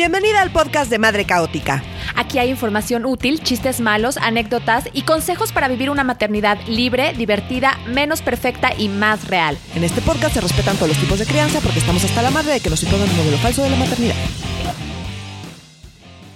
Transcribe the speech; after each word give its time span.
Bienvenida 0.00 0.40
al 0.40 0.50
podcast 0.50 0.90
de 0.90 0.98
Madre 0.98 1.26
Caótica. 1.26 1.82
Aquí 2.16 2.38
hay 2.38 2.48
información 2.48 3.04
útil, 3.04 3.42
chistes 3.42 3.82
malos, 3.82 4.16
anécdotas 4.16 4.88
y 4.94 5.02
consejos 5.02 5.52
para 5.52 5.68
vivir 5.68 5.90
una 5.90 6.04
maternidad 6.04 6.56
libre, 6.66 7.12
divertida, 7.12 7.78
menos 7.86 8.22
perfecta 8.22 8.70
y 8.74 8.88
más 8.88 9.28
real. 9.28 9.58
En 9.74 9.84
este 9.84 10.00
podcast 10.00 10.32
se 10.32 10.40
respetan 10.40 10.76
todos 10.76 10.88
los 10.88 10.98
tipos 10.98 11.18
de 11.18 11.26
crianza 11.26 11.60
porque 11.60 11.80
estamos 11.80 12.02
hasta 12.02 12.22
la 12.22 12.30
madre 12.30 12.52
de 12.52 12.60
que 12.60 12.70
nos 12.70 12.82
impongan 12.82 13.10
un 13.10 13.16
modelo 13.18 13.36
falso 13.36 13.62
de 13.62 13.68
la 13.68 13.76
maternidad. 13.76 14.14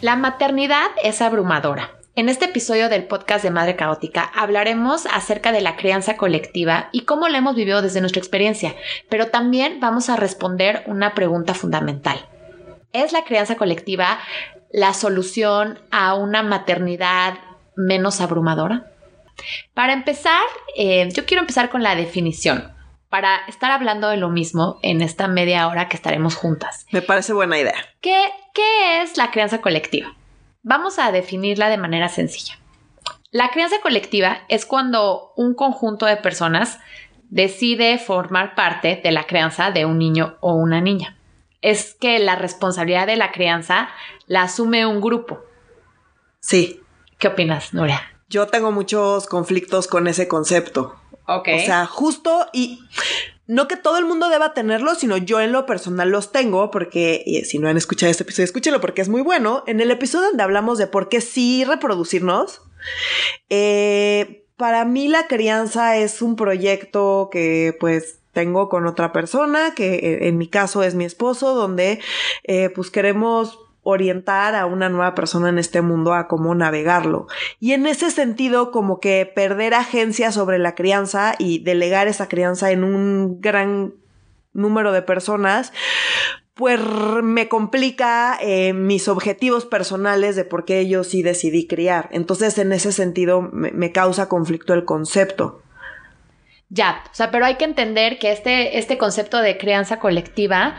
La 0.02 0.16
maternidad 0.16 0.90
es 1.02 1.22
abrumadora. 1.22 1.90
En 2.16 2.28
este 2.28 2.44
episodio 2.44 2.90
del 2.90 3.04
podcast 3.04 3.44
de 3.44 3.50
Madre 3.50 3.76
Caótica 3.76 4.30
hablaremos 4.34 5.06
acerca 5.06 5.52
de 5.52 5.62
la 5.62 5.76
crianza 5.76 6.18
colectiva 6.18 6.90
y 6.92 7.06
cómo 7.06 7.28
la 7.28 7.38
hemos 7.38 7.56
vivido 7.56 7.80
desde 7.80 8.02
nuestra 8.02 8.20
experiencia, 8.20 8.74
pero 9.08 9.28
también 9.28 9.80
vamos 9.80 10.10
a 10.10 10.16
responder 10.16 10.84
una 10.86 11.14
pregunta 11.14 11.54
fundamental. 11.54 12.28
¿Es 12.94 13.12
la 13.12 13.24
crianza 13.24 13.56
colectiva 13.56 14.20
la 14.72 14.94
solución 14.94 15.80
a 15.90 16.14
una 16.14 16.44
maternidad 16.44 17.34
menos 17.76 18.20
abrumadora? 18.20 18.92
Para 19.74 19.92
empezar, 19.92 20.40
eh, 20.76 21.08
yo 21.12 21.26
quiero 21.26 21.40
empezar 21.40 21.70
con 21.70 21.82
la 21.82 21.96
definición, 21.96 22.72
para 23.08 23.40
estar 23.48 23.72
hablando 23.72 24.08
de 24.10 24.16
lo 24.16 24.30
mismo 24.30 24.78
en 24.82 25.00
esta 25.00 25.26
media 25.26 25.66
hora 25.66 25.88
que 25.88 25.96
estaremos 25.96 26.36
juntas. 26.36 26.86
Me 26.92 27.02
parece 27.02 27.32
buena 27.32 27.58
idea. 27.58 27.74
¿Qué, 28.00 28.30
qué 28.54 29.02
es 29.02 29.16
la 29.16 29.32
crianza 29.32 29.60
colectiva? 29.60 30.14
Vamos 30.62 31.00
a 31.00 31.10
definirla 31.10 31.70
de 31.70 31.78
manera 31.78 32.08
sencilla. 32.08 32.60
La 33.32 33.50
crianza 33.50 33.80
colectiva 33.82 34.42
es 34.48 34.66
cuando 34.66 35.32
un 35.36 35.54
conjunto 35.54 36.06
de 36.06 36.16
personas 36.16 36.78
decide 37.28 37.98
formar 37.98 38.54
parte 38.54 39.00
de 39.02 39.10
la 39.10 39.24
crianza 39.24 39.72
de 39.72 39.84
un 39.84 39.98
niño 39.98 40.36
o 40.38 40.54
una 40.54 40.80
niña 40.80 41.16
es 41.64 41.94
que 41.98 42.18
la 42.18 42.36
responsabilidad 42.36 43.06
de 43.06 43.16
la 43.16 43.32
crianza 43.32 43.88
la 44.26 44.42
asume 44.42 44.84
un 44.84 45.00
grupo. 45.00 45.42
Sí. 46.40 46.82
¿Qué 47.18 47.28
opinas, 47.28 47.72
Nuria? 47.72 48.02
Yo 48.28 48.46
tengo 48.48 48.70
muchos 48.70 49.26
conflictos 49.26 49.86
con 49.86 50.06
ese 50.06 50.28
concepto. 50.28 50.94
Ok. 51.26 51.48
O 51.56 51.58
sea, 51.60 51.86
justo 51.86 52.48
y 52.52 52.80
no 53.46 53.66
que 53.66 53.78
todo 53.78 53.96
el 53.96 54.04
mundo 54.04 54.28
deba 54.28 54.52
tenerlo, 54.52 54.94
sino 54.94 55.16
yo 55.16 55.40
en 55.40 55.52
lo 55.52 55.64
personal 55.64 56.10
los 56.10 56.32
tengo, 56.32 56.70
porque 56.70 57.42
si 57.46 57.58
no 57.58 57.68
han 57.68 57.78
escuchado 57.78 58.10
este 58.10 58.24
episodio, 58.24 58.44
escúchelo 58.44 58.82
porque 58.82 59.00
es 59.00 59.08
muy 59.08 59.22
bueno. 59.22 59.64
En 59.66 59.80
el 59.80 59.90
episodio 59.90 60.26
donde 60.26 60.42
hablamos 60.42 60.76
de 60.76 60.86
por 60.86 61.08
qué 61.08 61.22
sí 61.22 61.64
reproducirnos, 61.64 62.60
eh, 63.48 64.46
para 64.58 64.84
mí 64.84 65.08
la 65.08 65.28
crianza 65.28 65.96
es 65.96 66.20
un 66.20 66.36
proyecto 66.36 67.30
que 67.32 67.74
pues 67.80 68.20
tengo 68.34 68.68
con 68.68 68.86
otra 68.86 69.12
persona, 69.12 69.74
que 69.74 69.94
eh, 69.94 70.28
en 70.28 70.36
mi 70.36 70.48
caso 70.48 70.82
es 70.82 70.94
mi 70.94 71.06
esposo, 71.06 71.54
donde 71.54 72.00
eh, 72.42 72.68
pues 72.74 72.90
queremos 72.90 73.58
orientar 73.84 74.54
a 74.54 74.66
una 74.66 74.88
nueva 74.88 75.14
persona 75.14 75.50
en 75.50 75.58
este 75.58 75.82
mundo 75.82 76.14
a 76.14 76.26
cómo 76.26 76.54
navegarlo. 76.54 77.26
Y 77.60 77.72
en 77.72 77.86
ese 77.86 78.10
sentido, 78.10 78.70
como 78.70 78.98
que 78.98 79.30
perder 79.32 79.74
agencia 79.74 80.32
sobre 80.32 80.58
la 80.58 80.74
crianza 80.74 81.34
y 81.38 81.62
delegar 81.62 82.08
esa 82.08 82.28
crianza 82.28 82.70
en 82.72 82.82
un 82.82 83.40
gran 83.40 83.94
número 84.54 84.92
de 84.92 85.02
personas, 85.02 85.72
pues 86.54 86.80
me 87.22 87.48
complica 87.48 88.38
eh, 88.40 88.72
mis 88.72 89.08
objetivos 89.08 89.66
personales 89.66 90.36
de 90.36 90.44
por 90.44 90.64
qué 90.64 90.88
yo 90.88 91.04
sí 91.04 91.22
decidí 91.22 91.66
criar. 91.66 92.08
Entonces, 92.12 92.56
en 92.58 92.72
ese 92.72 92.92
sentido, 92.92 93.42
me 93.42 93.92
causa 93.92 94.28
conflicto 94.28 94.72
el 94.72 94.84
concepto. 94.84 95.63
Ya, 96.74 97.04
o 97.04 97.14
sea, 97.14 97.30
pero 97.30 97.46
hay 97.46 97.54
que 97.54 97.64
entender 97.64 98.18
que 98.18 98.32
este, 98.32 98.78
este 98.78 98.98
concepto 98.98 99.38
de 99.38 99.56
crianza 99.58 100.00
colectiva, 100.00 100.74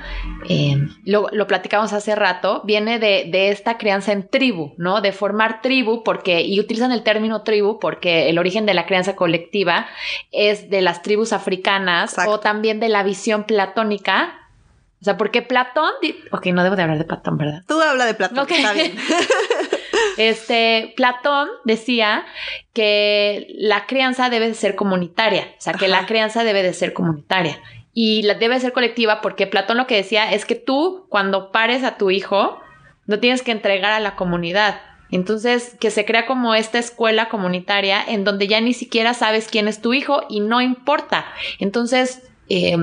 eh, 0.50 0.76
lo, 1.06 1.30
lo, 1.32 1.48
platicamos 1.48 1.94
hace 1.94 2.16
rato, 2.16 2.62
viene 2.66 3.00
de, 3.00 3.30
de, 3.32 3.48
esta 3.50 3.78
crianza 3.78 4.12
en 4.12 4.28
tribu, 4.28 4.74
¿no? 4.78 5.00
De 5.00 5.14
formar 5.14 5.62
tribu, 5.62 6.04
porque, 6.04 6.42
y 6.42 6.60
utilizan 6.60 6.92
el 6.92 7.02
término 7.02 7.44
tribu 7.44 7.80
porque 7.80 8.28
el 8.28 8.38
origen 8.40 8.66
de 8.66 8.74
la 8.74 8.86
crianza 8.86 9.16
colectiva 9.16 9.88
es 10.34 10.70
de 10.70 10.82
las 10.82 11.02
tribus 11.02 11.32
africanas 11.32 12.18
o 12.28 12.42
también 12.42 12.82
de 12.82 12.90
la 12.90 13.02
visión 13.04 13.46
platónica. 13.46 14.42
O 15.00 15.06
sea, 15.06 15.16
porque 15.16 15.44
Platón, 15.44 15.92
ok, 16.32 16.48
no 16.48 16.64
debo 16.64 16.76
de 16.76 16.82
hablar 16.82 16.98
de 16.98 17.06
Platón, 17.06 17.38
¿verdad? 17.38 17.64
Tú 17.68 17.80
habla 17.80 18.06
de 18.06 18.16
Platón, 18.16 18.46
está 18.50 18.74
bien. 18.74 18.98
Este, 20.18 20.94
Platón 20.96 21.50
decía 21.64 22.26
que 22.74 23.48
la 23.58 23.86
crianza 23.86 24.30
debe 24.30 24.48
de 24.48 24.54
ser 24.54 24.76
comunitaria, 24.76 25.54
o 25.58 25.62
sea, 25.62 25.74
que 25.74 25.88
la 25.88 26.06
crianza 26.06 26.44
debe 26.44 26.64
de 26.64 26.74
ser 26.74 26.94
comunitaria 26.94 27.60
y 27.94 28.24
la 28.24 28.34
debe 28.36 28.60
ser 28.60 28.74
colectiva 28.74 29.22
porque 29.22 29.48
Platón 29.48 29.78
lo 29.78 29.88
que 29.88 29.96
decía 29.96 30.32
es 30.32 30.46
que 30.46 30.56
tú 30.56 31.08
cuando 31.10 31.52
pares 31.52 31.84
a 31.84 31.98
tu 31.98 32.12
hijo 32.12 32.60
no 33.08 33.20
tienes 33.20 33.42
que 33.42 33.52
entregar 33.52 33.94
a 33.94 34.00
la 34.00 34.16
comunidad. 34.16 34.82
Entonces, 35.12 35.78
que 35.80 35.92
se 35.92 36.04
crea 36.04 36.26
como 36.26 36.56
esta 36.56 36.80
escuela 36.80 37.30
comunitaria 37.30 38.04
en 38.06 38.24
donde 38.24 38.48
ya 38.48 38.60
ni 38.60 38.74
siquiera 38.74 39.14
sabes 39.14 39.48
quién 39.48 39.68
es 39.68 39.82
tu 39.82 39.94
hijo 39.94 40.24
y 40.30 40.40
no 40.42 40.62
importa. 40.62 41.26
Entonces, 41.60 42.24
eh, 42.50 42.76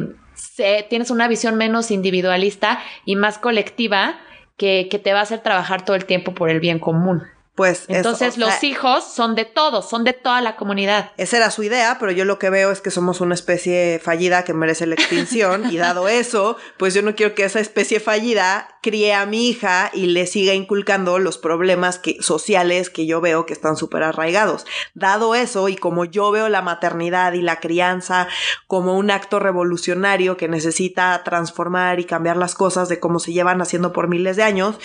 tienes 0.89 1.11
una 1.11 1.29
visión 1.29 1.57
menos 1.57 1.91
individualista 1.91 2.81
y 3.05 3.17
más 3.17 3.39
colectiva 3.39 4.19
que, 4.57 5.01
te 5.03 5.13
va 5.13 5.21
a 5.21 5.23
hacer 5.23 5.41
trabajar 5.41 5.85
todo 5.85 5.97
el 5.97 6.05
tiempo 6.05 6.35
por 6.35 6.51
el 6.51 6.61
bien 6.61 6.79
común. 6.79 7.23
Pues 7.55 7.85
entonces 7.89 8.39
los 8.39 8.65
hijos 8.65 9.05
son 9.05 9.35
de 9.35 9.45
todos, 9.45 9.87
son 9.91 10.05
de 10.05 10.15
toda 10.15 10.41
la 10.41 10.57
comunidad. 10.57 11.11
Esa 11.19 11.37
era 11.37 11.51
su 11.51 11.63
idea, 11.63 11.99
pero 12.01 12.11
yo 12.11 12.25
lo 12.25 12.39
que 12.39 12.49
veo 12.49 12.71
es 12.71 12.81
que 12.81 12.91
somos 12.91 13.21
una 13.21 13.35
especie 13.35 14.01
fallida 14.03 14.43
que 14.45 14.55
merece 14.55 14.87
la 14.87 14.95
extinción 14.95 15.71
y 15.71 15.77
dado 15.77 16.09
eso, 16.09 16.57
pues 16.79 16.95
yo 16.95 17.03
no 17.03 17.15
quiero 17.15 17.35
que 17.35 17.45
esa 17.45 17.61
especie 17.61 18.01
fallida 18.01 18.69
críe 18.81 19.13
a 19.13 19.27
mi 19.27 19.51
hija 19.51 19.91
y 19.93 20.07
le 20.07 20.27
siga 20.27 20.55
inculcando 20.55 21.19
los 21.19 21.37
problemas 21.37 21.99
que, 21.99 22.23
sociales 22.23 22.89
que 22.89 23.05
yo 23.05 23.21
veo 23.21 23.45
que 23.45 23.53
están 23.53 23.77
súper 23.77 24.03
arraigados. 24.03 24.65
Dado 24.95 25.35
eso 25.35 25.69
y 25.69 25.77
como 25.77 26.07
yo 26.07 26.31
veo 26.31 26.49
la 26.49 26.63
maternidad 26.63 27.35
y 27.35 27.43
la 27.43 27.61
crianza 27.61 28.29
como 28.67 28.97
un 28.97 29.11
acto 29.11 29.41
revolucionario 29.41 30.39
que 30.39 30.49
necesita 30.49 31.23
transformar 31.23 32.01
y 32.01 32.07
cambiar 32.07 32.39
las 32.39 32.55
cosas 32.55 32.89
de 32.89 32.99
cómo 32.99 33.19
se 33.19 33.35
llevan 33.35 33.61
haciendo 33.61 33.93
por 33.93 34.09
miles 34.09 34.37
de 34.37 34.43
años, 34.43 34.77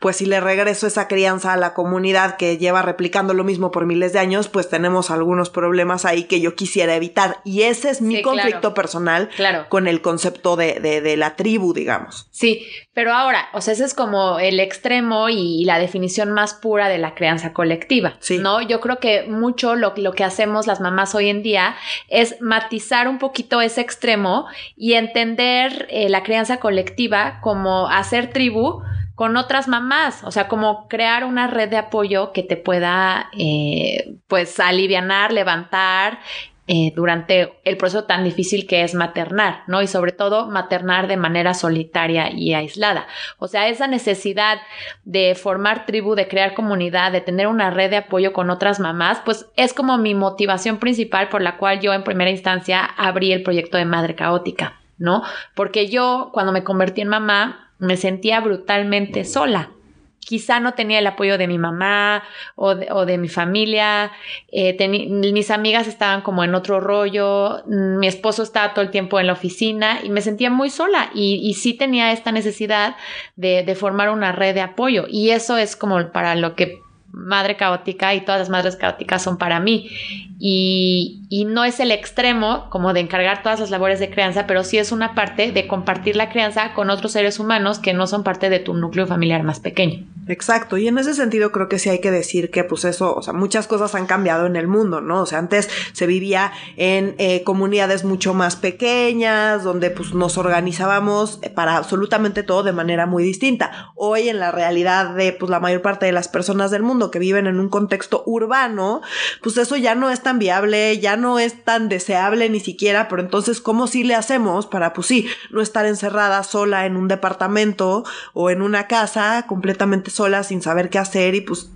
pues 0.00 0.16
si 0.16 0.26
le 0.26 0.40
regreso 0.40 0.88
esa 0.88 1.06
crianza 1.06 1.52
a 1.52 1.56
la 1.56 1.72
comunidad 1.72 2.15
que 2.36 2.58
lleva 2.58 2.82
replicando 2.82 3.34
lo 3.34 3.44
mismo 3.44 3.70
por 3.70 3.86
miles 3.86 4.12
de 4.12 4.18
años, 4.18 4.48
pues 4.48 4.68
tenemos 4.68 5.10
algunos 5.10 5.50
problemas 5.50 6.04
ahí 6.04 6.24
que 6.24 6.40
yo 6.40 6.54
quisiera 6.54 6.94
evitar. 6.94 7.38
Y 7.44 7.62
ese 7.62 7.90
es 7.90 8.00
mi 8.00 8.22
conflicto 8.22 8.74
personal 8.74 9.28
con 9.68 9.86
el 9.86 10.00
concepto 10.00 10.56
de, 10.56 10.80
de, 10.80 11.16
la 11.16 11.36
tribu, 11.36 11.72
digamos. 11.72 12.28
Sí, 12.30 12.66
pero 12.92 13.12
ahora, 13.12 13.48
o 13.52 13.60
sea, 13.60 13.74
ese 13.74 13.84
es 13.84 13.94
como 13.94 14.38
el 14.38 14.60
extremo 14.60 15.28
y, 15.28 15.64
la 15.66 15.78
definición 15.78 16.30
más 16.30 16.54
pura 16.54 16.88
de 16.88 16.98
la 16.98 17.14
crianza 17.14 17.52
colectiva. 17.52 18.14
Sí. 18.20 18.38
¿No? 18.38 18.62
Yo 18.62 18.80
creo 18.80 18.98
que 18.98 19.26
mucho 19.28 19.74
lo, 19.74 19.94
lo 19.96 20.12
que 20.12 20.24
hacemos 20.24 20.66
las 20.66 20.80
mamás 20.80 21.14
hoy 21.14 21.28
en 21.28 21.42
día 21.42 21.76
es 22.08 22.40
matizar 22.40 23.08
un 23.08 23.18
poquito 23.18 23.60
ese 23.60 23.80
extremo 23.80 24.46
y 24.76 24.94
entender 24.94 25.86
eh, 25.90 26.08
la 26.08 26.22
crianza 26.22 26.58
colectiva 26.58 27.40
como 27.42 27.88
hacer 27.88 28.32
tribu 28.32 28.82
con 29.16 29.36
otras 29.38 29.66
mamás, 29.66 30.22
o 30.24 30.30
sea, 30.30 30.46
como 30.46 30.88
crear 30.88 31.24
una 31.24 31.46
red 31.46 31.70
de 31.70 31.78
apoyo 31.78 32.32
que 32.32 32.42
te 32.42 32.58
pueda, 32.58 33.30
eh, 33.36 34.14
pues, 34.28 34.60
alivianar, 34.60 35.32
levantar 35.32 36.20
eh, 36.68 36.92
durante 36.94 37.54
el 37.64 37.78
proceso 37.78 38.04
tan 38.04 38.24
difícil 38.24 38.66
que 38.66 38.82
es 38.82 38.94
maternar, 38.94 39.62
¿no? 39.68 39.80
Y 39.80 39.86
sobre 39.86 40.12
todo 40.12 40.48
maternar 40.48 41.06
de 41.06 41.16
manera 41.16 41.54
solitaria 41.54 42.30
y 42.30 42.52
aislada. 42.52 43.06
O 43.38 43.48
sea, 43.48 43.68
esa 43.68 43.86
necesidad 43.86 44.58
de 45.04 45.34
formar 45.34 45.86
tribu, 45.86 46.14
de 46.14 46.28
crear 46.28 46.52
comunidad, 46.52 47.10
de 47.10 47.22
tener 47.22 47.46
una 47.46 47.70
red 47.70 47.88
de 47.88 47.98
apoyo 47.98 48.34
con 48.34 48.50
otras 48.50 48.80
mamás, 48.80 49.22
pues 49.24 49.46
es 49.56 49.72
como 49.72 49.96
mi 49.96 50.14
motivación 50.14 50.76
principal 50.78 51.30
por 51.30 51.40
la 51.40 51.56
cual 51.56 51.80
yo 51.80 51.94
en 51.94 52.04
primera 52.04 52.30
instancia 52.30 52.84
abrí 52.84 53.32
el 53.32 53.44
proyecto 53.44 53.78
de 53.78 53.86
Madre 53.86 54.14
Caótica, 54.14 54.80
¿no? 54.98 55.22
Porque 55.54 55.88
yo 55.88 56.30
cuando 56.34 56.52
me 56.52 56.64
convertí 56.64 57.00
en 57.00 57.08
mamá, 57.08 57.65
me 57.78 57.96
sentía 57.96 58.40
brutalmente 58.40 59.24
sola. 59.24 59.70
Quizá 60.18 60.58
no 60.58 60.74
tenía 60.74 60.98
el 60.98 61.06
apoyo 61.06 61.38
de 61.38 61.46
mi 61.46 61.56
mamá 61.56 62.24
o 62.56 62.74
de, 62.74 63.16
mi 63.16 63.28
familia, 63.28 64.10
eh, 64.50 64.76
mis 64.88 65.50
amigas 65.52 65.86
estaban 65.86 66.22
como 66.22 66.42
en 66.42 66.56
otro 66.56 66.80
rollo, 66.80 67.62
mi 67.66 68.08
esposo 68.08 68.42
estaba 68.42 68.74
todo 68.74 68.84
el 68.84 68.90
tiempo 68.90 69.20
en 69.20 69.28
la 69.28 69.34
oficina 69.34 70.00
y 70.02 70.10
me 70.10 70.22
sentía 70.22 70.50
muy 70.50 70.68
sola. 70.68 71.10
Y, 71.14 71.54
sí 71.54 71.74
tenía 71.74 72.10
esta 72.10 72.32
necesidad 72.32 72.96
de 73.36 73.74
formar 73.78 74.10
una 74.10 74.32
red 74.32 74.54
de 74.54 74.62
apoyo. 74.62 75.04
Y 75.08 75.30
eso 75.30 75.58
es 75.58 75.76
como 75.76 76.10
para 76.10 76.34
lo 76.34 76.56
que 76.56 76.80
madre 77.16 77.56
caótica 77.56 78.14
y 78.14 78.20
todas 78.20 78.40
las 78.40 78.50
madres 78.50 78.76
caóticas 78.76 79.22
son 79.22 79.38
para 79.38 79.58
mí. 79.58 79.90
Y, 80.38 81.22
no 81.48 81.64
es 81.64 81.80
el 81.80 81.90
extremo 81.90 82.68
como 82.68 82.92
de 82.92 83.00
encargar 83.00 83.42
todas 83.42 83.58
las 83.60 83.70
labores 83.70 83.98
de 83.98 84.10
crianza, 84.10 84.46
pero 84.46 84.62
sí 84.62 84.76
es 84.78 84.92
una 84.92 85.14
parte 85.14 85.50
de 85.50 85.66
compartir 85.66 86.14
la 86.14 86.28
crianza 86.28 86.74
con 86.74 86.90
otros 86.90 87.12
seres 87.12 87.40
humanos 87.40 87.78
que 87.78 87.94
no 87.94 88.06
son 88.06 88.22
parte 88.22 88.50
de 88.50 88.58
tu 88.58 88.74
núcleo 88.74 89.06
familiar 89.06 89.42
más 89.42 89.60
pequeño. 89.60 90.04
Exacto, 90.28 90.76
y 90.76 90.88
en 90.88 90.98
ese 90.98 91.14
sentido 91.14 91.52
creo 91.52 91.68
que 91.68 91.78
sí 91.78 91.88
hay 91.88 92.00
que 92.00 92.10
decir 92.10 92.50
que 92.50 92.64
pues 92.64 92.84
eso, 92.84 93.14
o 93.14 93.22
sea, 93.22 93.32
muchas 93.32 93.68
cosas 93.68 93.94
han 93.94 94.06
cambiado 94.06 94.46
en 94.46 94.56
el 94.56 94.66
mundo, 94.66 95.00
¿no? 95.00 95.22
O 95.22 95.26
sea, 95.26 95.38
antes 95.38 95.68
se 95.92 96.06
vivía 96.08 96.52
en 96.76 97.14
eh, 97.18 97.44
comunidades 97.44 98.02
mucho 98.02 98.34
más 98.34 98.56
pequeñas, 98.56 99.62
donde 99.62 99.90
pues 99.90 100.14
nos 100.14 100.36
organizábamos 100.36 101.38
para 101.54 101.76
absolutamente 101.76 102.42
todo 102.42 102.64
de 102.64 102.72
manera 102.72 103.06
muy 103.06 103.22
distinta. 103.22 103.92
Hoy 103.94 104.28
en 104.28 104.40
la 104.40 104.50
realidad 104.50 105.14
de 105.14 105.32
pues 105.32 105.48
la 105.48 105.60
mayor 105.60 105.80
parte 105.80 106.06
de 106.06 106.12
las 106.12 106.26
personas 106.26 106.72
del 106.72 106.82
mundo 106.82 107.12
que 107.12 107.20
viven 107.20 107.46
en 107.46 107.60
un 107.60 107.68
contexto 107.68 108.24
urbano, 108.26 109.02
pues 109.44 109.56
eso 109.58 109.76
ya 109.76 109.94
no 109.94 110.10
es 110.10 110.24
tan 110.24 110.40
viable, 110.40 110.98
ya 110.98 111.16
no 111.16 111.38
es 111.38 111.62
tan 111.62 111.88
deseable 111.88 112.50
ni 112.50 112.58
siquiera, 112.58 113.06
pero 113.06 113.22
entonces, 113.22 113.60
¿cómo 113.60 113.86
sí 113.86 114.02
le 114.02 114.16
hacemos 114.16 114.66
para 114.66 114.92
pues 114.92 115.06
sí, 115.06 115.28
no 115.50 115.60
estar 115.60 115.86
encerrada 115.86 116.42
sola 116.42 116.84
en 116.84 116.96
un 116.96 117.06
departamento 117.06 118.02
o 118.34 118.50
en 118.50 118.60
una 118.60 118.88
casa 118.88 119.44
completamente 119.46 120.15
sola 120.16 120.42
sin 120.42 120.62
saber 120.62 120.90
qué 120.90 120.98
hacer 120.98 121.34
y 121.34 121.42
pues 121.42 121.70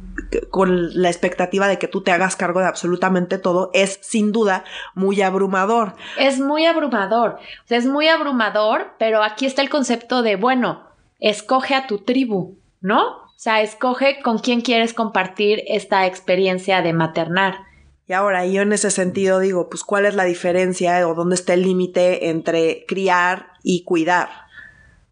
con 0.50 1.00
la 1.00 1.08
expectativa 1.08 1.69
de 1.69 1.78
que 1.78 1.88
tú 1.88 2.02
te 2.02 2.12
hagas 2.12 2.37
cargo 2.37 2.60
de 2.60 2.66
absolutamente 2.66 3.38
todo 3.38 3.70
es 3.72 3.98
sin 4.02 4.32
duda 4.32 4.64
muy 4.94 5.22
abrumador. 5.22 5.94
Es 6.19 6.40
muy 6.40 6.66
abrumador, 6.66 7.38
o 7.64 7.66
sea, 7.66 7.78
es 7.78 7.87
muy 7.87 8.08
abrumador, 8.08 8.92
pero 8.98 9.22
aquí 9.22 9.46
está 9.46 9.62
el 9.62 9.70
concepto 9.70 10.22
de, 10.22 10.37
bueno, 10.37 10.82
escoge 11.19 11.75
a 11.75 11.87
tu 11.87 11.98
tribu, 11.98 12.58
¿no? 12.81 13.08
O 13.08 13.42
sea, 13.42 13.62
escoge 13.62 14.20
con 14.22 14.38
quién 14.38 14.60
quieres 14.60 14.92
compartir 14.92 15.62
esta 15.66 16.06
experiencia 16.06 16.82
de 16.82 16.92
maternar. 16.92 17.70
Y 18.06 18.12
ahora, 18.12 18.44
yo 18.44 18.62
en 18.62 18.72
ese 18.72 18.90
sentido 18.90 19.38
digo, 19.38 19.70
pues, 19.70 19.84
¿cuál 19.84 20.04
es 20.04 20.14
la 20.14 20.25
diferencia 20.25 21.06
o 21.08 21.14
dónde 21.14 21.37
está 21.37 21.54
el 21.54 21.62
límite 21.62 22.28
entre 22.28 22.84
criar 22.87 23.52
y 23.62 23.84
cuidar? 23.84 24.28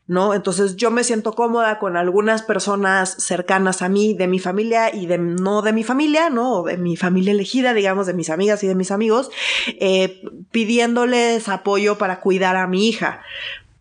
¿No? 0.08 0.34
Entonces 0.34 0.76
yo 0.76 0.90
me 0.90 1.04
siento 1.04 1.34
cómoda 1.34 1.78
con 1.78 1.96
algunas 1.96 2.42
personas 2.42 3.14
cercanas 3.18 3.82
a 3.82 3.88
mí, 3.88 4.14
de 4.14 4.26
mi 4.26 4.38
familia 4.38 4.92
y 4.92 5.06
de 5.06 5.18
no 5.18 5.62
de 5.62 5.72
mi 5.72 5.84
familia, 5.84 6.30
¿no? 6.30 6.54
O 6.54 6.62
de 6.64 6.78
mi 6.78 6.96
familia 6.96 7.32
elegida, 7.32 7.74
digamos, 7.74 8.06
de 8.06 8.14
mis 8.14 8.30
amigas 8.30 8.64
y 8.64 8.66
de 8.66 8.74
mis 8.74 8.90
amigos, 8.90 9.30
eh, 9.66 10.22
pidiéndoles 10.50 11.48
apoyo 11.48 11.98
para 11.98 12.20
cuidar 12.20 12.56
a 12.56 12.66
mi 12.66 12.88
hija 12.88 13.22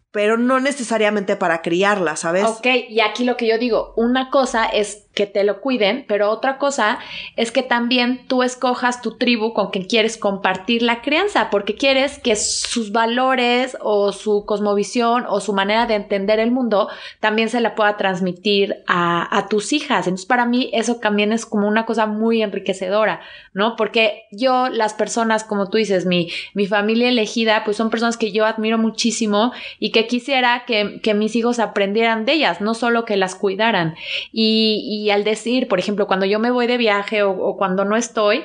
pero 0.09 0.37
no 0.37 0.59
necesariamente 0.59 1.35
para 1.35 1.61
criarla, 1.61 2.15
¿sabes? 2.15 2.43
Ok, 2.45 2.65
y 2.89 3.01
aquí 3.01 3.23
lo 3.23 3.37
que 3.37 3.47
yo 3.47 3.59
digo, 3.59 3.93
una 3.97 4.31
cosa 4.31 4.65
es 4.65 5.06
que 5.17 5.25
te 5.25 5.43
lo 5.43 5.61
cuiden, 5.61 6.05
pero 6.07 6.29
otra 6.29 6.59
cosa 6.59 6.99
es 7.37 7.51
que 7.51 7.63
también 7.63 8.21
tú 8.27 8.43
escojas 8.43 9.01
tu 9.01 9.17
tribu 9.17 9.51
con 9.51 9.71
quien 9.71 9.85
quieres 9.85 10.15
compartir 10.15 10.83
la 10.83 11.01
crianza, 11.01 11.49
porque 11.49 11.73
quieres 11.73 12.19
que 12.19 12.35
sus 12.35 12.91
valores 12.91 13.75
o 13.81 14.11
su 14.11 14.45
cosmovisión 14.45 15.25
o 15.27 15.39
su 15.39 15.53
manera 15.53 15.87
de 15.87 15.95
entender 15.95 16.39
el 16.39 16.51
mundo 16.51 16.87
también 17.19 17.49
se 17.49 17.61
la 17.61 17.73
pueda 17.73 17.97
transmitir 17.97 18.83
a, 18.85 19.47
tus 19.49 19.73
hijas. 19.73 20.05
Entonces, 20.05 20.27
para 20.27 20.45
mí 20.45 20.69
eso 20.71 20.97
también 20.97 21.31
es 21.31 21.47
como 21.47 21.67
una 21.67 21.87
cosa 21.87 22.05
muy 22.05 22.43
enriquecedora, 22.43 23.21
¿no? 23.53 23.75
Porque 23.75 24.25
yo, 24.31 24.69
las 24.69 24.93
personas, 24.93 25.43
como 25.43 25.67
tú 25.67 25.77
dices, 25.77 26.05
mi, 26.05 26.29
mi 26.53 26.67
familia 26.67 27.09
elegida, 27.09 27.63
pues 27.65 27.77
son 27.77 27.89
personas 27.89 28.17
que 28.17 28.31
yo 28.31 28.45
admiro 28.45 28.77
muchísimo 28.77 29.51
y 29.79 29.91
que 29.91 30.05
quisiera 30.05 30.65
que, 30.67 31.01
mis 31.15 31.35
hijos 31.35 31.57
aprendieran 31.57 32.25
de 32.25 32.33
ellas, 32.33 32.61
no 32.61 32.75
solo 32.75 33.03
que 33.03 33.17
las 33.17 33.33
cuidaran. 33.33 33.95
y 34.31 35.06
al 35.11 35.23
decir, 35.23 35.67
por 35.67 35.79
ejemplo, 35.79 36.07
cuando 36.07 36.25
yo 36.25 36.39
me 36.39 36.51
voy 36.51 36.67
de 36.67 36.77
viaje 36.77 37.23
o, 37.23 37.57
cuando 37.57 37.85
no 37.85 37.95
estoy, 37.95 38.43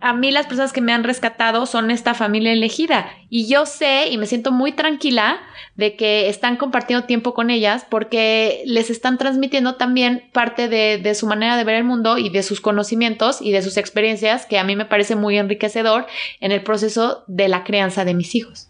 a 0.00 0.12
mí 0.12 0.30
las 0.30 0.46
personas 0.46 0.72
que 0.72 0.80
me 0.80 0.92
han 0.92 1.04
rescatado 1.04 1.64
son 1.66 1.90
esta 1.90 2.12
familia 2.12 2.52
elegida 2.52 3.08
y 3.30 3.46
yo 3.46 3.64
sé 3.64 4.08
y 4.10 4.18
me 4.18 4.26
siento 4.26 4.52
muy 4.52 4.72
tranquila 4.72 5.40
de 5.76 5.96
que 5.96 6.28
están 6.28 6.56
compartiendo 6.56 7.06
tiempo 7.06 7.32
con 7.32 7.50
ellas 7.50 7.86
porque 7.88 8.62
les 8.66 8.90
están 8.90 9.16
transmitiendo 9.16 9.76
también 9.76 10.28
parte 10.32 10.68
de, 10.68 10.98
de, 10.98 11.14
su 11.14 11.26
manera 11.26 11.56
de 11.56 11.64
ver 11.64 11.76
el 11.76 11.84
mundo 11.84 12.18
y 12.18 12.28
de 12.28 12.42
sus 12.42 12.60
conocimientos 12.60 13.40
y 13.40 13.50
de 13.50 13.62
sus 13.62 13.78
experiencias 13.78 14.44
que 14.44 14.58
a 14.58 14.64
mí 14.64 14.76
me 14.76 14.84
parece 14.84 15.16
muy 15.16 15.38
enriquecedor 15.38 16.06
en 16.40 16.52
el 16.52 16.62
proceso 16.62 17.24
de 17.26 17.48
la 17.48 17.64
crianza 17.64 18.04
de 18.04 18.14
mis 18.14 18.34
hijos. 18.34 18.68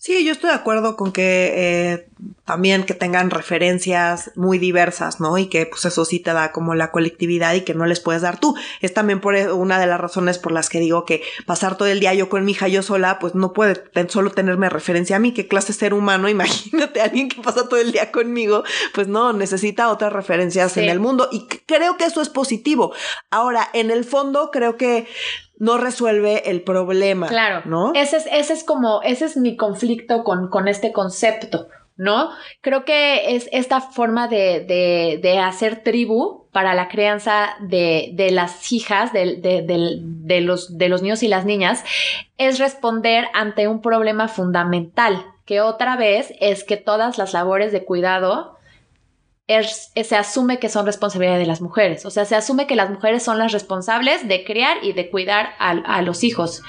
Sí, 0.00 0.24
yo 0.24 0.32
estoy 0.32 0.48
de 0.48 0.56
acuerdo 0.56 0.96
con 0.96 1.12
que 1.12 1.52
eh, 1.54 2.06
también 2.50 2.82
que 2.82 2.94
tengan 2.94 3.30
referencias 3.30 4.32
muy 4.34 4.58
diversas, 4.58 5.20
¿no? 5.20 5.38
Y 5.38 5.46
que 5.46 5.66
pues 5.66 5.84
eso 5.84 6.04
sí 6.04 6.18
te 6.18 6.32
da 6.32 6.50
como 6.50 6.74
la 6.74 6.90
colectividad 6.90 7.54
y 7.54 7.60
que 7.60 7.74
no 7.74 7.86
les 7.86 8.00
puedes 8.00 8.22
dar 8.22 8.40
tú. 8.40 8.56
Es 8.80 8.92
también 8.92 9.20
por 9.20 9.36
e, 9.36 9.52
una 9.52 9.78
de 9.78 9.86
las 9.86 10.00
razones 10.00 10.38
por 10.38 10.50
las 10.50 10.68
que 10.68 10.80
digo 10.80 11.04
que 11.04 11.22
pasar 11.46 11.76
todo 11.76 11.86
el 11.86 12.00
día 12.00 12.12
yo 12.12 12.28
con 12.28 12.44
mi 12.44 12.50
hija 12.50 12.66
yo 12.66 12.82
sola, 12.82 13.20
pues 13.20 13.36
no 13.36 13.52
puede 13.52 13.80
solo 14.08 14.32
tenerme 14.32 14.68
referencia 14.68 15.14
a 15.14 15.18
mí, 15.20 15.32
qué 15.32 15.46
clase 15.46 15.68
de 15.68 15.78
ser 15.78 15.94
humano, 15.94 16.28
imagínate 16.28 17.00
alguien 17.00 17.28
que 17.28 17.40
pasa 17.40 17.68
todo 17.68 17.78
el 17.78 17.92
día 17.92 18.10
conmigo, 18.10 18.64
pues 18.94 19.06
no, 19.06 19.32
necesita 19.32 19.88
otras 19.88 20.12
referencias 20.12 20.76
en 20.76 20.88
el 20.88 20.98
mundo 20.98 21.28
y 21.30 21.46
creo 21.66 21.96
que 21.98 22.06
eso 22.06 22.20
es 22.20 22.30
positivo. 22.30 22.92
Ahora, 23.30 23.68
en 23.74 23.92
el 23.92 24.02
fondo 24.02 24.50
creo 24.50 24.76
que 24.76 25.06
no 25.56 25.78
resuelve 25.78 26.50
el 26.50 26.62
problema. 26.62 27.28
Claro. 27.28 27.62
¿No? 27.66 27.92
Ese 27.94 28.16
es, 28.16 28.26
ese 28.32 28.54
es 28.54 28.64
como, 28.64 29.02
ese 29.02 29.26
es 29.26 29.36
mi 29.36 29.56
conflicto 29.56 30.24
con, 30.24 30.48
con 30.48 30.66
este 30.66 30.90
concepto. 30.90 31.68
¿No? 32.00 32.30
Creo 32.62 32.86
que 32.86 33.36
es 33.36 33.46
esta 33.52 33.82
forma 33.82 34.26
de, 34.26 35.20
de, 35.22 35.38
hacer 35.38 35.82
tribu 35.82 36.46
para 36.50 36.74
la 36.74 36.88
crianza 36.88 37.50
de, 37.60 38.12
de 38.14 38.30
las 38.30 38.72
hijas, 38.72 39.12
de, 39.12 40.40
los, 40.42 40.78
de 40.78 40.88
los 40.88 41.02
niños 41.02 41.22
y 41.22 41.28
las 41.28 41.44
niñas, 41.44 41.84
es 42.38 42.58
responder 42.58 43.26
ante 43.34 43.68
un 43.68 43.82
problema 43.82 44.28
fundamental, 44.28 45.26
que 45.44 45.60
otra 45.60 45.96
vez 45.96 46.32
es 46.40 46.64
que 46.64 46.78
todas 46.78 47.18
las 47.18 47.34
labores 47.34 47.70
de 47.70 47.84
cuidado 47.84 48.56
se 50.02 50.16
asume 50.16 50.58
que 50.58 50.68
son 50.68 50.86
responsabilidad 50.86 51.38
de 51.38 51.46
las 51.46 51.60
mujeres. 51.60 52.06
O 52.06 52.10
sea, 52.10 52.24
se 52.24 52.36
asume 52.36 52.66
que 52.66 52.76
las 52.76 52.90
mujeres 52.90 53.22
son 53.22 53.38
las 53.38 53.52
responsables 53.52 54.28
de 54.28 54.44
criar 54.44 54.78
y 54.82 54.92
de 54.92 55.10
cuidar 55.10 55.54
a, 55.58 56.02
los 56.02 56.22
hijos. 56.24 56.62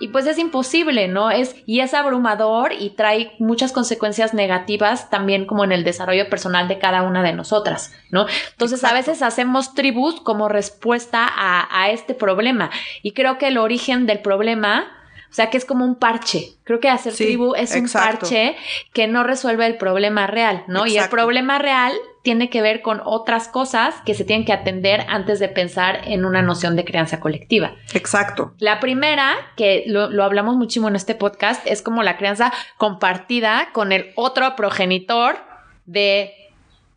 Y 0.00 0.08
pues 0.08 0.26
es 0.26 0.38
imposible, 0.38 1.06
¿no? 1.06 1.30
Es, 1.30 1.54
y 1.66 1.80
es 1.80 1.94
abrumador 1.94 2.72
y 2.72 2.90
trae 2.90 3.32
muchas 3.38 3.72
consecuencias 3.72 4.34
negativas 4.34 5.08
también 5.08 5.46
como 5.46 5.64
en 5.64 5.72
el 5.72 5.84
desarrollo 5.84 6.28
personal 6.28 6.66
de 6.66 6.78
cada 6.78 7.02
una 7.02 7.22
de 7.22 7.32
nosotras, 7.32 7.92
¿no? 8.10 8.26
Entonces 8.50 8.82
a 8.82 8.92
veces 8.92 9.22
hacemos 9.22 9.74
tribus 9.74 10.20
como 10.20 10.48
respuesta 10.48 11.30
a, 11.34 11.90
este 11.90 12.14
problema. 12.14 12.70
Y 13.02 13.12
creo 13.12 13.38
que 13.38 13.48
el 13.48 13.58
origen 13.58 14.06
del 14.06 14.20
problema 14.20 14.86
o 15.30 15.36
sea, 15.36 15.50
que 15.50 15.56
es 15.56 15.64
como 15.64 15.84
un 15.84 15.96
parche. 15.96 16.52
Creo 16.62 16.78
que 16.78 16.88
hacer 16.88 17.12
tribu 17.12 17.56
es 17.56 17.74
un 17.74 17.88
parche 17.88 18.56
que 18.92 19.08
no 19.08 19.24
resuelve 19.24 19.66
el 19.66 19.76
problema 19.76 20.28
real, 20.28 20.62
¿no? 20.68 20.86
Y 20.86 20.96
el 20.96 21.08
problema 21.08 21.58
real 21.58 21.92
tiene 22.24 22.48
que 22.48 22.62
ver 22.62 22.80
con 22.80 23.02
otras 23.04 23.48
cosas 23.48 23.94
que 24.06 24.14
se 24.14 24.24
tienen 24.24 24.46
que 24.46 24.54
atender 24.54 25.04
antes 25.08 25.38
de 25.38 25.48
pensar 25.48 26.00
en 26.04 26.24
una 26.24 26.40
noción 26.40 26.74
de 26.74 26.86
crianza 26.86 27.20
colectiva. 27.20 27.74
Exacto. 27.92 28.54
La 28.58 28.80
primera, 28.80 29.36
que 29.56 29.84
lo, 29.86 30.08
lo, 30.08 30.24
hablamos 30.24 30.56
muchísimo 30.56 30.88
en 30.88 30.96
este 30.96 31.14
podcast, 31.14 31.64
es 31.66 31.82
como 31.82 32.02
la 32.02 32.16
crianza 32.16 32.50
compartida 32.78 33.68
con 33.74 33.92
el 33.92 34.12
otro 34.16 34.56
progenitor 34.56 35.36
de 35.84 36.32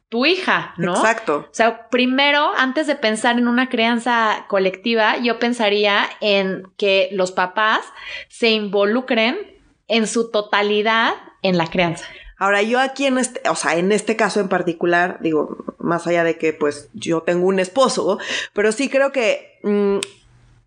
tu 0.08 0.26
hija, 0.26 0.74
¿no? 0.78 0.96
Exacto. 0.96 1.40
O 1.40 1.54
sea, 1.54 1.90
primero, 1.90 2.52
antes 2.56 2.88
de 2.88 2.96
pensar 2.96 3.38
en 3.38 3.50
una 3.50 3.68
crianza 3.68 4.46
colectiva, 4.48 5.18
yo 5.18 5.40
pensaría 5.40 6.06
en 6.22 6.64
que 6.78 7.10
los 7.12 7.34
papás 7.34 7.82
se 8.30 8.52
involucren 8.52 9.38
en 9.90 10.08
su 10.08 10.32
totalidad 10.32 11.16
en 11.42 11.58
la 11.58 11.68
crianza. 11.68 12.06
Ahora, 12.38 12.62
yo 12.62 12.80
aquí 12.80 13.06
en 13.06 13.18
este, 13.18 13.48
o 13.50 13.56
sea, 13.56 13.78
en 13.78 13.92
este 13.92 14.16
caso 14.16 14.40
en 14.40 14.48
particular, 14.48 15.18
digo, 15.22 15.58
más 15.80 16.06
allá 16.06 16.24
de 16.24 16.38
que 16.38 16.54
pues 16.54 16.90
yo 16.94 17.22
tengo 17.22 17.48
un 17.48 17.60
esposo, 17.60 18.20
pero 18.54 18.72
sí 18.72 18.90
creo 18.90 19.12
que 19.12 19.60
mm, 19.64 19.98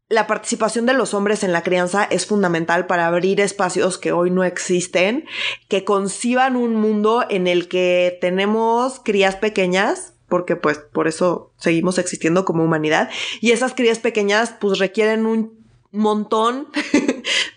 la 0.08 0.26
participación 0.26 0.86
de 0.86 0.92
los 0.92 1.14
hombres 1.14 1.44
en 1.44 1.52
la 1.52 1.62
crianza 1.62 2.04
es 2.04 2.26
fundamental 2.26 2.86
para 2.86 3.06
abrir 3.06 3.40
espacios 3.40 3.96
que 3.96 4.10
hoy 4.10 4.32
no 4.32 4.42
existen, 4.42 5.24
que 5.68 5.84
conciban 5.84 6.56
un 6.56 6.74
mundo 6.74 7.24
en 7.30 7.46
el 7.46 7.68
que 7.68 8.18
tenemos 8.20 9.00
crías 9.04 9.36
pequeñas, 9.36 10.14
porque 10.28 10.56
pues 10.56 10.78
por 10.78 11.06
eso 11.06 11.52
seguimos 11.56 11.98
existiendo 11.98 12.44
como 12.44 12.64
humanidad, 12.64 13.10
y 13.40 13.52
esas 13.52 13.74
crías 13.74 14.00
pequeñas 14.00 14.52
pues 14.60 14.80
requieren 14.80 15.26
un 15.26 15.60
montón 15.92 16.68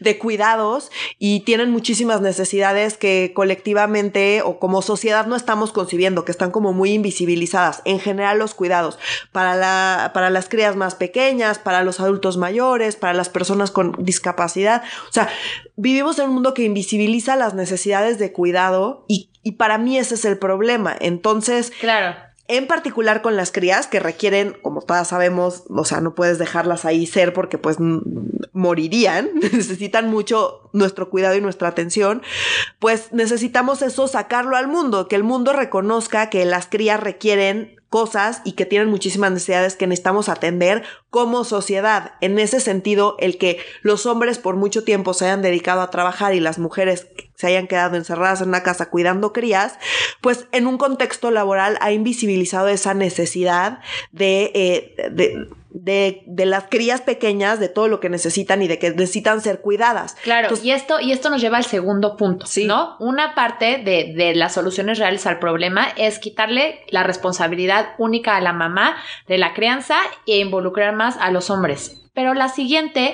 de 0.04 0.18
cuidados 0.18 0.92
y 1.18 1.42
tienen 1.42 1.72
muchísimas 1.72 2.22
necesidades 2.22 2.98
que 2.98 3.32
colectivamente 3.34 4.42
o 4.44 4.60
como 4.60 4.82
sociedad 4.82 5.26
no 5.26 5.36
estamos 5.36 5.72
concibiendo, 5.72 6.26
que 6.26 6.32
están 6.32 6.52
como 6.52 6.74
muy 6.74 6.92
invisibilizadas. 6.92 7.82
En 7.86 8.00
general 8.00 8.40
los 8.40 8.54
cuidados 8.54 9.00
para, 9.32 9.56
la, 9.56 10.12
para 10.14 10.30
las 10.30 10.50
crías 10.50 10.76
más 10.76 10.96
pequeñas, 10.96 11.60
para 11.60 11.84
los 11.84 12.00
adultos 12.00 12.38
mayores, 12.38 12.96
para 12.96 13.14
las 13.14 13.30
personas 13.30 13.72
con 13.72 13.96
discapacidad. 14.00 14.84
O 15.10 15.12
sea, 15.12 15.30
vivimos 15.76 16.20
en 16.20 16.28
un 16.28 16.36
mundo 16.36 16.54
que 16.54 16.64
invisibiliza 16.64 17.36
las 17.36 17.54
necesidades 17.54 18.20
de 18.20 18.32
cuidado 18.32 19.06
y, 19.08 19.30
y 19.42 19.54
para 19.54 19.78
mí 19.78 19.98
ese 19.98 20.16
es 20.16 20.26
el 20.26 20.38
problema. 20.38 20.96
Entonces, 21.00 21.72
claro 21.80 22.33
en 22.48 22.68
particular 22.68 23.22
con 23.22 23.38
las 23.38 23.52
crías 23.52 23.88
que 23.88 24.00
requieren, 24.00 24.58
como 24.62 24.82
todas 24.82 25.08
sabemos, 25.08 25.64
o 25.70 25.86
sea, 25.86 26.02
no 26.02 26.14
puedes 26.14 26.40
dejarlas 26.40 26.84
ahí 26.84 27.06
ser 27.06 27.34
porque 27.34 27.58
pues 27.58 27.78
morirían, 28.52 29.30
necesitan 29.36 30.10
mucho 30.10 30.70
nuestro 30.74 31.10
cuidado 31.10 31.36
y 31.36 31.42
nuestra 31.42 31.70
atención, 31.70 32.22
pues 32.80 33.14
necesitamos 33.14 33.82
eso 33.82 34.08
sacarlo 34.08 34.58
al 34.58 34.68
mundo, 34.68 35.08
que 35.08 35.16
el 35.16 35.24
mundo 35.24 35.54
reconozca 35.54 36.30
que 36.30 36.44
las 36.46 36.68
crías 36.68 37.00
requieren 37.00 37.82
cosas 37.94 38.42
y 38.44 38.54
que 38.54 38.66
tienen 38.66 38.90
muchísimas 38.90 39.32
necesidades 39.32 39.76
que 39.76 39.86
necesitamos 39.86 40.28
atender 40.28 40.82
como 41.12 41.44
sociedad. 41.44 42.14
En 42.22 42.40
ese 42.40 42.60
sentido, 42.60 43.16
el 43.20 43.38
que 43.38 43.60
los 43.84 44.08
hombres 44.08 44.40
por 44.40 44.56
mucho 44.56 44.84
tiempo 44.84 45.14
se 45.14 45.26
hayan 45.26 45.44
dedicado 45.44 45.82
a 45.82 45.92
trabajar 45.92 46.34
y 46.34 46.40
las 46.40 46.58
mujeres 46.58 47.06
se 47.36 47.46
hayan 47.46 47.68
quedado 47.68 47.96
encerradas 47.96 48.42
en 48.42 48.48
una 48.48 48.64
casa 48.64 48.90
cuidando 48.90 49.32
crías, 49.32 49.78
pues 50.22 50.48
en 50.52 50.66
un 50.66 50.80
contexto 50.80 51.30
laboral 51.30 51.78
ha 51.82 51.92
invisibilizado 51.92 52.68
esa 52.68 52.96
necesidad 52.96 53.78
de, 54.12 54.52
eh, 54.56 55.10
de 55.12 55.50
de, 55.74 56.24
de, 56.28 56.46
las 56.46 56.66
crías 56.70 57.02
pequeñas, 57.02 57.60
de 57.60 57.68
todo 57.68 57.88
lo 57.88 58.00
que 58.00 58.10
necesitan 58.10 58.62
y 58.62 58.68
de 58.68 58.80
que 58.80 58.92
necesitan 58.92 59.42
ser 59.42 59.62
cuidadas. 59.62 60.16
Claro, 60.24 60.50
y, 60.62 60.72
esto, 60.72 61.00
y 61.00 61.12
esto 61.12 61.30
nos 61.30 61.42
lleva 61.42 61.58
al 61.58 61.66
segundo 61.66 62.16
punto, 62.16 62.46
sí. 62.46 62.66
¿no? 62.66 62.96
Una 63.00 63.36
parte 63.36 63.78
de, 63.78 64.14
de, 64.16 64.36
las 64.36 64.54
soluciones 64.54 65.00
reales 65.00 65.26
al 65.26 65.40
problema 65.40 65.88
es 65.98 66.20
quitarle 66.20 66.82
la 66.90 67.04
responsabilidad 67.04 67.90
única 67.98 68.36
a 68.36 68.42
la 68.42 68.54
mamá 68.54 68.96
de 69.28 69.38
la 69.38 69.54
crianza 69.54 69.98
e 70.28 70.38
involucrar 70.38 70.96
más 70.96 71.18
a 71.18 71.32
los 71.32 71.50
hombres. 71.50 72.00
Pero 72.14 72.36
la 72.36 72.48
siguiente 72.48 73.14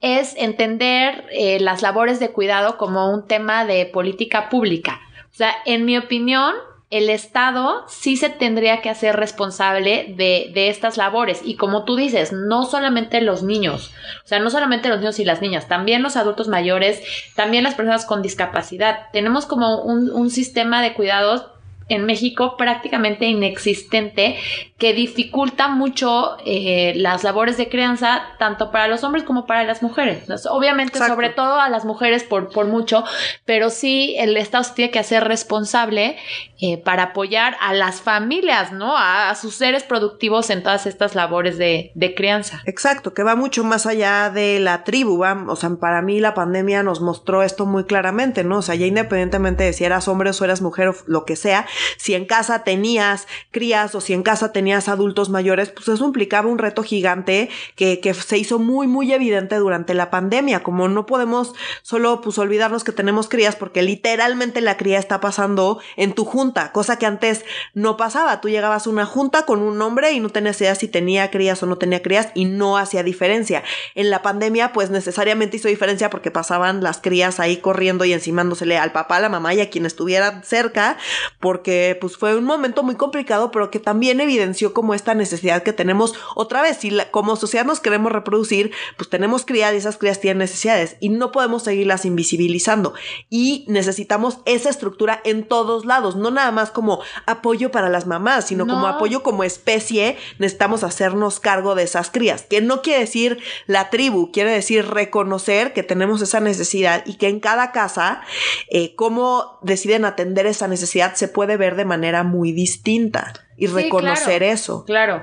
es 0.00 0.34
entender 0.36 1.26
eh, 1.30 1.60
las 1.60 1.82
labores 1.82 2.18
de 2.18 2.30
cuidado 2.30 2.76
como 2.76 3.12
un 3.12 3.26
tema 3.28 3.64
de 3.64 3.86
política 3.86 4.48
pública. 4.48 5.00
O 5.30 5.34
sea, 5.34 5.54
en 5.66 5.84
mi 5.84 5.96
opinión, 5.96 6.54
el 6.90 7.08
Estado 7.08 7.84
sí 7.86 8.16
se 8.16 8.28
tendría 8.28 8.82
que 8.82 8.90
hacer 8.90 9.14
responsable 9.14 10.12
de, 10.16 10.50
de, 10.52 10.68
estas 10.68 10.96
labores. 10.96 11.40
Y 11.44 11.54
como 11.54 11.84
tú 11.84 11.94
dices, 11.94 12.32
no 12.32 12.64
solamente 12.64 13.20
los 13.20 13.44
niños, 13.44 13.92
o 14.24 14.26
sea, 14.26 14.40
no 14.40 14.50
solamente 14.50 14.88
los 14.88 14.98
niños 14.98 15.20
y 15.20 15.24
las 15.24 15.40
niñas, 15.40 15.68
también 15.68 16.02
los 16.02 16.16
adultos 16.16 16.48
mayores, 16.48 17.00
también 17.36 17.62
las 17.62 17.76
personas 17.76 18.04
con 18.04 18.22
discapacidad. 18.22 19.06
Tenemos 19.12 19.46
como 19.46 19.82
un, 19.82 20.10
un 20.10 20.30
sistema 20.30 20.82
de 20.82 20.94
cuidados 20.94 21.46
en 21.90 22.06
México 22.06 22.56
prácticamente 22.56 23.26
inexistente 23.26 24.36
que 24.78 24.94
dificulta 24.94 25.68
mucho 25.68 26.38
eh, 26.46 26.94
las 26.96 27.22
labores 27.22 27.58
de 27.58 27.68
crianza 27.68 28.22
tanto 28.38 28.70
para 28.70 28.88
los 28.88 29.04
hombres 29.04 29.24
como 29.24 29.44
para 29.46 29.64
las 29.64 29.82
mujeres. 29.82 30.24
obviamente, 30.48 30.98
sobre 30.98 31.28
todo 31.28 31.60
a 31.60 31.68
las 31.68 31.84
mujeres 31.84 32.24
por, 32.24 32.50
por 32.50 32.66
mucho, 32.66 33.04
pero 33.44 33.68
sí 33.68 34.14
el 34.18 34.36
Estado 34.36 34.64
se 34.64 34.74
tiene 34.74 34.90
que 34.90 34.98
hacer 34.98 35.24
responsable 35.24 36.16
eh, 36.62 36.78
para 36.78 37.04
apoyar 37.04 37.56
a 37.60 37.74
las 37.74 38.00
familias, 38.00 38.72
¿no? 38.72 38.94
A, 38.96 39.34
sus 39.34 39.54
seres 39.54 39.82
productivos 39.82 40.50
en 40.50 40.62
todas 40.62 40.86
estas 40.86 41.14
labores 41.14 41.56
de, 41.56 41.92
de, 41.94 42.14
crianza. 42.14 42.62
Exacto, 42.66 43.14
que 43.14 43.22
va 43.22 43.34
mucho 43.34 43.64
más 43.64 43.86
allá 43.86 44.28
de 44.30 44.60
la 44.60 44.84
tribu, 44.84 45.18
¿va? 45.18 45.44
o 45.48 45.56
sea, 45.56 45.70
para 45.80 46.02
mí 46.02 46.20
la 46.20 46.34
pandemia 46.34 46.82
nos 46.82 47.00
mostró 47.00 47.42
esto 47.42 47.64
muy 47.64 47.84
claramente, 47.84 48.44
¿no? 48.44 48.58
O 48.58 48.62
sea, 48.62 48.74
ya 48.74 48.86
independientemente 48.86 49.64
de 49.64 49.72
si 49.72 49.84
eras 49.84 50.08
hombre 50.08 50.30
o 50.30 50.44
eras 50.44 50.60
mujer 50.60 50.88
o 50.88 50.94
lo 51.06 51.24
que 51.24 51.36
sea, 51.36 51.66
si 51.96 52.14
en 52.14 52.24
casa 52.24 52.64
tenías 52.64 53.26
crías 53.50 53.94
o 53.94 54.00
si 54.00 54.12
en 54.12 54.22
casa 54.22 54.52
tenías 54.52 54.88
adultos 54.88 55.28
mayores, 55.28 55.70
pues 55.70 55.88
eso 55.88 56.04
implicaba 56.04 56.48
un 56.48 56.58
reto 56.58 56.82
gigante 56.82 57.48
que, 57.76 58.00
que 58.00 58.14
se 58.14 58.38
hizo 58.38 58.58
muy, 58.58 58.86
muy 58.86 59.12
evidente 59.12 59.56
durante 59.56 59.94
la 59.94 60.10
pandemia. 60.10 60.62
Como 60.62 60.88
no 60.88 61.06
podemos 61.06 61.54
solo 61.82 62.20
pues 62.20 62.38
olvidarnos 62.38 62.84
que 62.84 62.92
tenemos 62.92 63.28
crías 63.28 63.56
porque 63.56 63.82
literalmente 63.82 64.60
la 64.60 64.76
cría 64.76 64.98
está 64.98 65.20
pasando 65.20 65.80
en 65.96 66.12
tu 66.12 66.24
junta, 66.24 66.72
cosa 66.72 66.98
que 66.98 67.06
antes 67.06 67.44
no 67.74 67.96
pasaba. 67.96 68.40
Tú 68.40 68.48
llegabas 68.48 68.86
a 68.86 68.90
una 68.90 69.06
junta 69.06 69.46
con 69.46 69.62
un 69.62 69.80
hombre 69.82 70.12
y 70.12 70.20
no 70.20 70.30
tenías 70.30 70.60
idea 70.60 70.74
si 70.74 70.88
tenía 70.88 71.30
crías 71.30 71.62
o 71.62 71.66
no 71.66 71.78
tenía 71.78 72.02
crías 72.02 72.28
y 72.34 72.44
no 72.44 72.78
hacía 72.78 73.02
diferencia. 73.02 73.62
En 73.94 74.10
la 74.10 74.22
pandemia, 74.22 74.72
pues 74.72 74.90
necesariamente 74.90 75.56
hizo 75.56 75.68
diferencia 75.68 76.10
porque 76.10 76.30
pasaban 76.30 76.82
las 76.82 76.98
crías 76.98 77.40
ahí 77.40 77.58
corriendo 77.58 78.04
y 78.04 78.12
encimándosele 78.12 78.78
al 78.78 78.92
papá, 78.92 79.16
a 79.16 79.20
la 79.20 79.28
mamá 79.28 79.54
y 79.54 79.60
a 79.60 79.70
quien 79.70 79.86
estuviera 79.86 80.42
cerca, 80.42 80.96
porque 81.38 81.69
pues 82.00 82.16
fue 82.16 82.36
un 82.36 82.44
momento 82.44 82.82
muy 82.82 82.96
complicado, 82.96 83.50
pero 83.50 83.70
que 83.70 83.80
también 83.80 84.20
evidenció 84.20 84.72
como 84.72 84.94
esta 84.94 85.14
necesidad 85.14 85.62
que 85.62 85.72
tenemos 85.72 86.14
otra 86.34 86.62
vez, 86.62 86.78
si 86.78 86.90
como 87.10 87.36
sociedad 87.36 87.64
nos 87.64 87.80
queremos 87.80 88.12
reproducir, 88.12 88.72
pues 88.96 89.08
tenemos 89.10 89.44
crías 89.44 89.72
y 89.74 89.76
esas 89.76 89.96
crías 89.96 90.20
tienen 90.20 90.38
necesidades 90.38 90.96
y 91.00 91.08
no 91.08 91.32
podemos 91.32 91.62
seguirlas 91.62 92.04
invisibilizando. 92.04 92.94
Y 93.28 93.64
necesitamos 93.68 94.38
esa 94.44 94.70
estructura 94.70 95.20
en 95.24 95.44
todos 95.44 95.84
lados, 95.84 96.16
no 96.16 96.30
nada 96.30 96.50
más 96.50 96.70
como 96.70 97.00
apoyo 97.26 97.70
para 97.70 97.88
las 97.88 98.06
mamás, 98.06 98.46
sino 98.48 98.66
como 98.66 98.86
apoyo 98.86 99.22
como 99.22 99.44
especie, 99.44 100.16
necesitamos 100.38 100.84
hacernos 100.84 101.40
cargo 101.40 101.74
de 101.74 101.84
esas 101.84 102.10
crías, 102.10 102.42
que 102.42 102.60
no 102.60 102.82
quiere 102.82 103.00
decir 103.00 103.38
la 103.66 103.90
tribu, 103.90 104.30
quiere 104.32 104.50
decir 104.50 104.86
reconocer 104.86 105.72
que 105.72 105.82
tenemos 105.82 106.22
esa 106.22 106.40
necesidad 106.40 107.02
y 107.06 107.14
que 107.14 107.28
en 107.28 107.40
cada 107.40 107.72
casa, 107.72 108.22
eh, 108.68 108.94
cómo 108.94 109.58
deciden 109.62 110.04
atender 110.04 110.46
esa 110.46 110.68
necesidad 110.68 111.14
se 111.14 111.28
puede 111.28 111.56
ver 111.60 111.76
de 111.76 111.84
manera 111.84 112.24
muy 112.24 112.50
distinta 112.50 113.32
y 113.56 113.68
reconocer 113.68 114.42
eso. 114.42 114.84
Claro, 114.84 115.22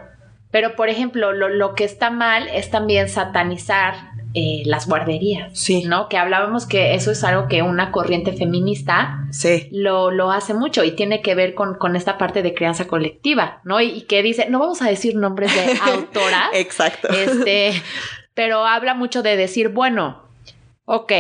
pero 0.52 0.76
por 0.76 0.90
ejemplo, 0.90 1.34
lo, 1.34 1.76
que 1.76 1.84
está 1.84 2.10
mal 2.10 2.48
es 2.48 2.70
también 2.70 3.10
satanizar 3.10 3.96
eh, 4.34 4.62
las 4.66 4.88
guarderías. 4.88 5.60
Sí. 5.60 5.84
¿No? 5.84 6.08
Que 6.08 6.18
hablábamos 6.18 6.66
que 6.66 6.94
eso 6.94 7.12
es 7.12 7.24
algo 7.24 7.48
que 7.48 7.62
una 7.62 7.92
corriente 7.92 8.32
feminista 8.32 9.26
sí. 9.32 9.68
lo, 9.72 10.12
lo 10.12 10.32
hace 10.32 10.54
mucho 10.54 10.84
y 10.84 10.92
tiene 10.92 11.22
que 11.22 11.36
ver 11.36 11.54
con, 11.54 11.76
con 11.76 11.96
esta 11.96 12.18
parte 12.18 12.44
de 12.44 12.54
crianza 12.54 12.88
colectiva, 12.88 13.60
¿no? 13.66 13.82
Y, 13.82 13.90
y, 13.90 14.02
que 14.04 14.24
dice, 14.24 14.50
no 14.50 14.60
vamos 14.60 14.82
a 14.82 14.88
decir 14.88 15.16
nombres 15.16 15.54
de 15.54 15.78
autoras. 15.92 16.50
Exacto. 16.54 17.10
Este, 17.10 17.74
pero 18.34 18.66
habla 18.66 18.94
mucho 18.94 19.24
de 19.24 19.36
decir, 19.36 19.70
bueno, 19.70 20.24
ok, 20.86 21.12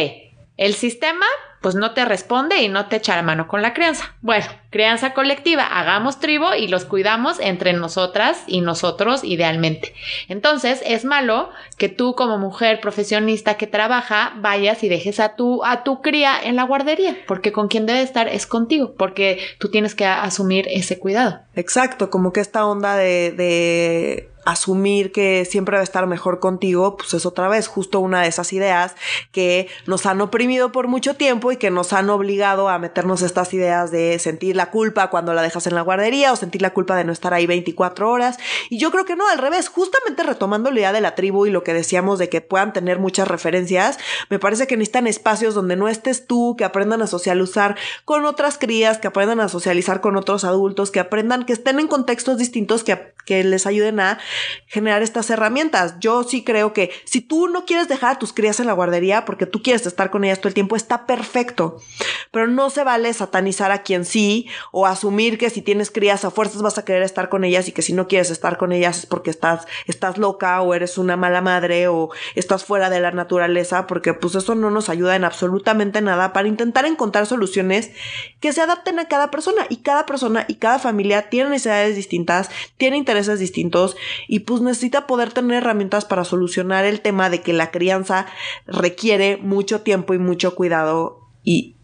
el 0.57 0.73
sistema 0.73 1.25
pues 1.61 1.75
no 1.75 1.93
te 1.93 2.05
responde 2.05 2.61
y 2.61 2.69
no 2.69 2.87
te 2.87 2.97
echa 2.97 3.15
la 3.15 3.23
mano 3.23 3.47
con 3.47 3.61
la 3.61 3.73
crianza. 3.73 4.15
Bueno, 4.21 4.45
crianza 4.69 5.13
colectiva, 5.13 5.63
hagamos 5.63 6.19
tribu 6.19 6.53
y 6.57 6.67
los 6.67 6.85
cuidamos 6.85 7.39
entre 7.39 7.73
nosotras 7.73 8.43
y 8.47 8.61
nosotros 8.61 9.23
idealmente. 9.23 9.93
Entonces, 10.27 10.81
es 10.85 11.03
malo 11.03 11.49
que 11.77 11.89
tú 11.89 12.15
como 12.15 12.37
mujer 12.37 12.79
profesionista 12.79 13.55
que 13.55 13.67
trabaja 13.67 14.33
vayas 14.37 14.83
y 14.83 14.89
dejes 14.89 15.19
a 15.19 15.35
tu 15.35 15.63
a 15.65 15.83
tu 15.83 16.01
cría 16.01 16.39
en 16.41 16.55
la 16.55 16.63
guardería, 16.63 17.17
porque 17.27 17.51
con 17.51 17.67
quien 17.67 17.85
debe 17.85 18.01
estar 18.01 18.27
es 18.27 18.45
contigo, 18.45 18.93
porque 18.97 19.39
tú 19.57 19.69
tienes 19.69 19.95
que 19.95 20.05
asumir 20.05 20.67
ese 20.69 20.99
cuidado. 20.99 21.39
Exacto, 21.55 22.09
como 22.09 22.33
que 22.33 22.39
esta 22.39 22.65
onda 22.65 22.95
de, 22.95 23.31
de 23.31 24.29
asumir 24.47 25.11
que 25.11 25.43
siempre 25.43 25.75
va 25.75 25.81
a 25.81 25.83
estar 25.83 26.07
mejor 26.07 26.39
contigo, 26.39 26.95
pues 26.95 27.13
es 27.13 27.25
otra 27.25 27.49
vez 27.49 27.67
justo 27.67 27.99
una 27.99 28.21
de 28.21 28.29
esas 28.29 28.53
ideas 28.53 28.95
que 29.33 29.67
nos 29.87 30.05
han 30.05 30.21
oprimido 30.21 30.71
por 30.71 30.87
mucho 30.87 31.15
tiempo 31.15 31.51
y 31.51 31.57
que 31.57 31.69
nos 31.69 31.91
han 31.91 32.09
obligado 32.09 32.69
a 32.69 32.79
meternos 32.79 33.21
estas 33.23 33.53
ideas 33.53 33.91
de 33.91 34.17
sentir 34.19 34.55
la 34.55 34.71
culpa 34.71 35.09
cuando 35.09 35.33
la 35.33 35.41
dejas 35.41 35.67
en 35.67 35.75
la 35.75 35.81
guardería 35.81 36.31
o 36.31 36.37
sentir 36.37 36.61
la 36.61 36.69
culpa 36.69 36.95
de 36.95 37.03
no 37.03 37.11
estar 37.11 37.33
ahí 37.33 37.45
24 37.45 38.09
horas. 38.09 38.37
Y 38.69 38.77
yo 38.77 38.89
creo 38.89 39.03
que 39.03 39.17
no, 39.17 39.27
al 39.27 39.37
revés, 39.37 39.67
justamente 39.67 40.23
retomando 40.23 40.71
la 40.71 40.79
idea 40.79 40.93
de 40.93 41.01
la 41.01 41.13
tribu 41.13 41.45
y 41.45 41.51
lo 41.51 41.63
que 41.63 41.73
decíamos 41.73 42.17
de 42.17 42.29
que 42.29 42.39
puedan 42.39 42.71
tener 42.71 42.99
muchas 42.99 43.27
referencias, 43.27 43.99
me 44.29 44.39
parece 44.39 44.65
que 44.65 44.77
necesitan 44.77 45.07
espacios 45.07 45.55
donde 45.55 45.75
no 45.75 45.89
estés 45.89 46.25
tú, 46.25 46.55
que 46.57 46.63
aprendan 46.63 47.01
a 47.01 47.07
socializar 47.07 47.75
con 48.05 48.23
otras 48.23 48.57
crías, 48.57 48.97
que 48.97 49.07
aprendan 49.07 49.41
a 49.41 49.49
socializar 49.49 49.99
con 49.99 50.15
otros 50.15 50.45
adultos, 50.45 50.89
que 50.89 51.01
aprendan, 51.01 51.43
que 51.43 51.51
estén 51.51 51.81
en 51.81 51.89
contextos 51.89 52.37
distintos, 52.37 52.85
que, 52.85 53.13
que 53.25 53.43
les 53.43 53.67
ayuden 53.67 53.99
a 53.99 54.19
generar 54.67 55.01
estas 55.01 55.29
herramientas. 55.29 55.95
Yo 55.99 56.23
sí 56.23 56.43
creo 56.43 56.73
que 56.73 56.91
si 57.05 57.21
tú 57.21 57.47
no 57.47 57.65
quieres 57.65 57.87
dejar 57.87 58.15
a 58.15 58.19
tus 58.19 58.33
crías 58.33 58.59
en 58.59 58.67
la 58.67 58.73
guardería 58.73 59.25
porque 59.25 59.45
tú 59.45 59.61
quieres 59.61 59.85
estar 59.85 60.09
con 60.09 60.23
ellas 60.23 60.39
todo 60.39 60.49
el 60.49 60.53
tiempo, 60.53 60.75
está 60.75 61.05
perfecto. 61.05 61.77
Pero 62.31 62.47
no 62.47 62.69
se 62.69 62.83
vale 62.83 63.13
satanizar 63.13 63.71
a 63.71 63.83
quien 63.83 64.05
sí 64.05 64.47
o 64.71 64.85
asumir 64.85 65.37
que 65.37 65.49
si 65.49 65.61
tienes 65.61 65.91
crías 65.91 66.25
a 66.25 66.31
fuerzas 66.31 66.61
vas 66.61 66.77
a 66.77 66.85
querer 66.85 67.03
estar 67.03 67.29
con 67.29 67.43
ellas 67.43 67.67
y 67.67 67.71
que 67.71 67.81
si 67.81 67.93
no 67.93 68.07
quieres 68.07 68.31
estar 68.31 68.57
con 68.57 68.71
ellas 68.71 68.99
es 68.99 69.05
porque 69.05 69.29
estás, 69.29 69.67
estás 69.85 70.17
loca 70.17 70.61
o 70.61 70.73
eres 70.73 70.97
una 70.97 71.17
mala 71.17 71.41
madre 71.41 71.87
o 71.87 72.09
estás 72.35 72.65
fuera 72.65 72.89
de 72.89 72.99
la 72.99 73.11
naturaleza 73.11 73.87
porque 73.87 74.13
pues 74.13 74.35
eso 74.35 74.55
no 74.55 74.71
nos 74.71 74.89
ayuda 74.89 75.15
en 75.15 75.23
absolutamente 75.23 76.01
nada 76.01 76.33
para 76.33 76.47
intentar 76.47 76.85
encontrar 76.85 77.25
soluciones 77.25 77.91
que 78.39 78.53
se 78.53 78.61
adapten 78.61 78.99
a 78.99 79.07
cada 79.07 79.31
persona 79.31 79.65
y 79.69 79.77
cada 79.77 80.05
persona 80.05 80.45
y 80.47 80.55
cada 80.55 80.79
familia 80.79 81.29
tiene 81.29 81.49
necesidades 81.49 81.95
distintas, 81.95 82.49
tiene 82.77 82.97
intereses 82.97 83.39
distintos 83.39 83.95
y 84.27 84.39
pues 84.39 84.61
necesita 84.61 85.07
poder 85.07 85.31
tener 85.31 85.63
herramientas 85.63 86.05
para 86.05 86.23
solucionar 86.23 86.85
el 86.85 87.01
tema 87.01 87.29
de 87.29 87.41
que 87.41 87.53
la 87.53 87.71
crianza 87.71 88.27
requiere 88.65 89.37
mucho 89.37 89.81
tiempo 89.81 90.13
y 90.13 90.19
mucho 90.19 90.55
cuidado 90.55 91.27
y 91.43 91.76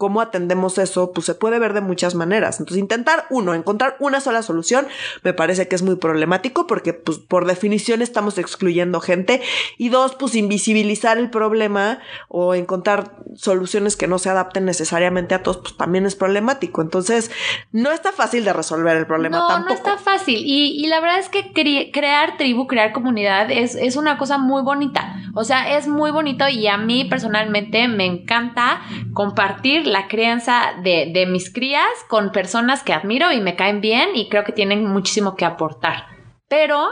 cómo 0.00 0.22
atendemos 0.22 0.78
eso, 0.78 1.12
pues 1.12 1.26
se 1.26 1.34
puede 1.34 1.58
ver 1.58 1.74
de 1.74 1.82
muchas 1.82 2.14
maneras. 2.14 2.58
Entonces, 2.58 2.80
intentar, 2.80 3.26
uno, 3.28 3.52
encontrar 3.52 3.96
una 4.00 4.22
sola 4.22 4.42
solución, 4.42 4.88
me 5.22 5.34
parece 5.34 5.68
que 5.68 5.76
es 5.76 5.82
muy 5.82 5.96
problemático 5.96 6.66
porque, 6.66 6.94
pues, 6.94 7.18
por 7.18 7.46
definición 7.46 8.00
estamos 8.00 8.38
excluyendo 8.38 9.02
gente. 9.02 9.42
Y 9.76 9.90
dos, 9.90 10.14
pues, 10.14 10.36
invisibilizar 10.36 11.18
el 11.18 11.28
problema 11.28 11.98
o 12.28 12.54
encontrar 12.54 13.12
soluciones 13.36 13.94
que 13.98 14.06
no 14.06 14.18
se 14.18 14.30
adapten 14.30 14.64
necesariamente 14.64 15.34
a 15.34 15.42
todos, 15.42 15.58
pues 15.58 15.76
también 15.76 16.06
es 16.06 16.16
problemático. 16.16 16.80
Entonces, 16.80 17.30
no 17.70 17.92
está 17.92 18.10
fácil 18.10 18.42
de 18.46 18.54
resolver 18.54 18.96
el 18.96 19.06
problema 19.06 19.40
no, 19.40 19.48
tampoco. 19.48 19.68
No 19.68 19.76
está 19.76 19.98
fácil. 19.98 20.38
Y, 20.38 20.82
y 20.82 20.86
la 20.86 21.00
verdad 21.00 21.18
es 21.18 21.28
que 21.28 21.52
crear 21.92 22.38
tribu, 22.38 22.66
crear 22.66 22.92
comunidad 22.92 23.50
es, 23.50 23.74
es 23.74 23.96
una 23.96 24.16
cosa 24.16 24.38
muy 24.38 24.62
bonita. 24.62 25.16
O 25.34 25.44
sea, 25.44 25.76
es 25.76 25.86
muy 25.86 26.10
bonito 26.10 26.48
y 26.48 26.66
a 26.68 26.78
mí 26.78 27.04
personalmente 27.04 27.86
me 27.86 28.06
encanta 28.06 28.80
compartir 29.12 29.89
la 29.90 30.08
crianza 30.08 30.74
de, 30.82 31.10
de 31.12 31.26
mis 31.26 31.52
crías 31.52 31.88
con 32.08 32.32
personas 32.32 32.82
que 32.82 32.92
admiro 32.92 33.32
y 33.32 33.40
me 33.40 33.56
caen 33.56 33.80
bien 33.80 34.10
y 34.14 34.28
creo 34.28 34.44
que 34.44 34.52
tienen 34.52 34.84
muchísimo 34.86 35.36
que 35.36 35.44
aportar. 35.44 36.06
Pero 36.48 36.88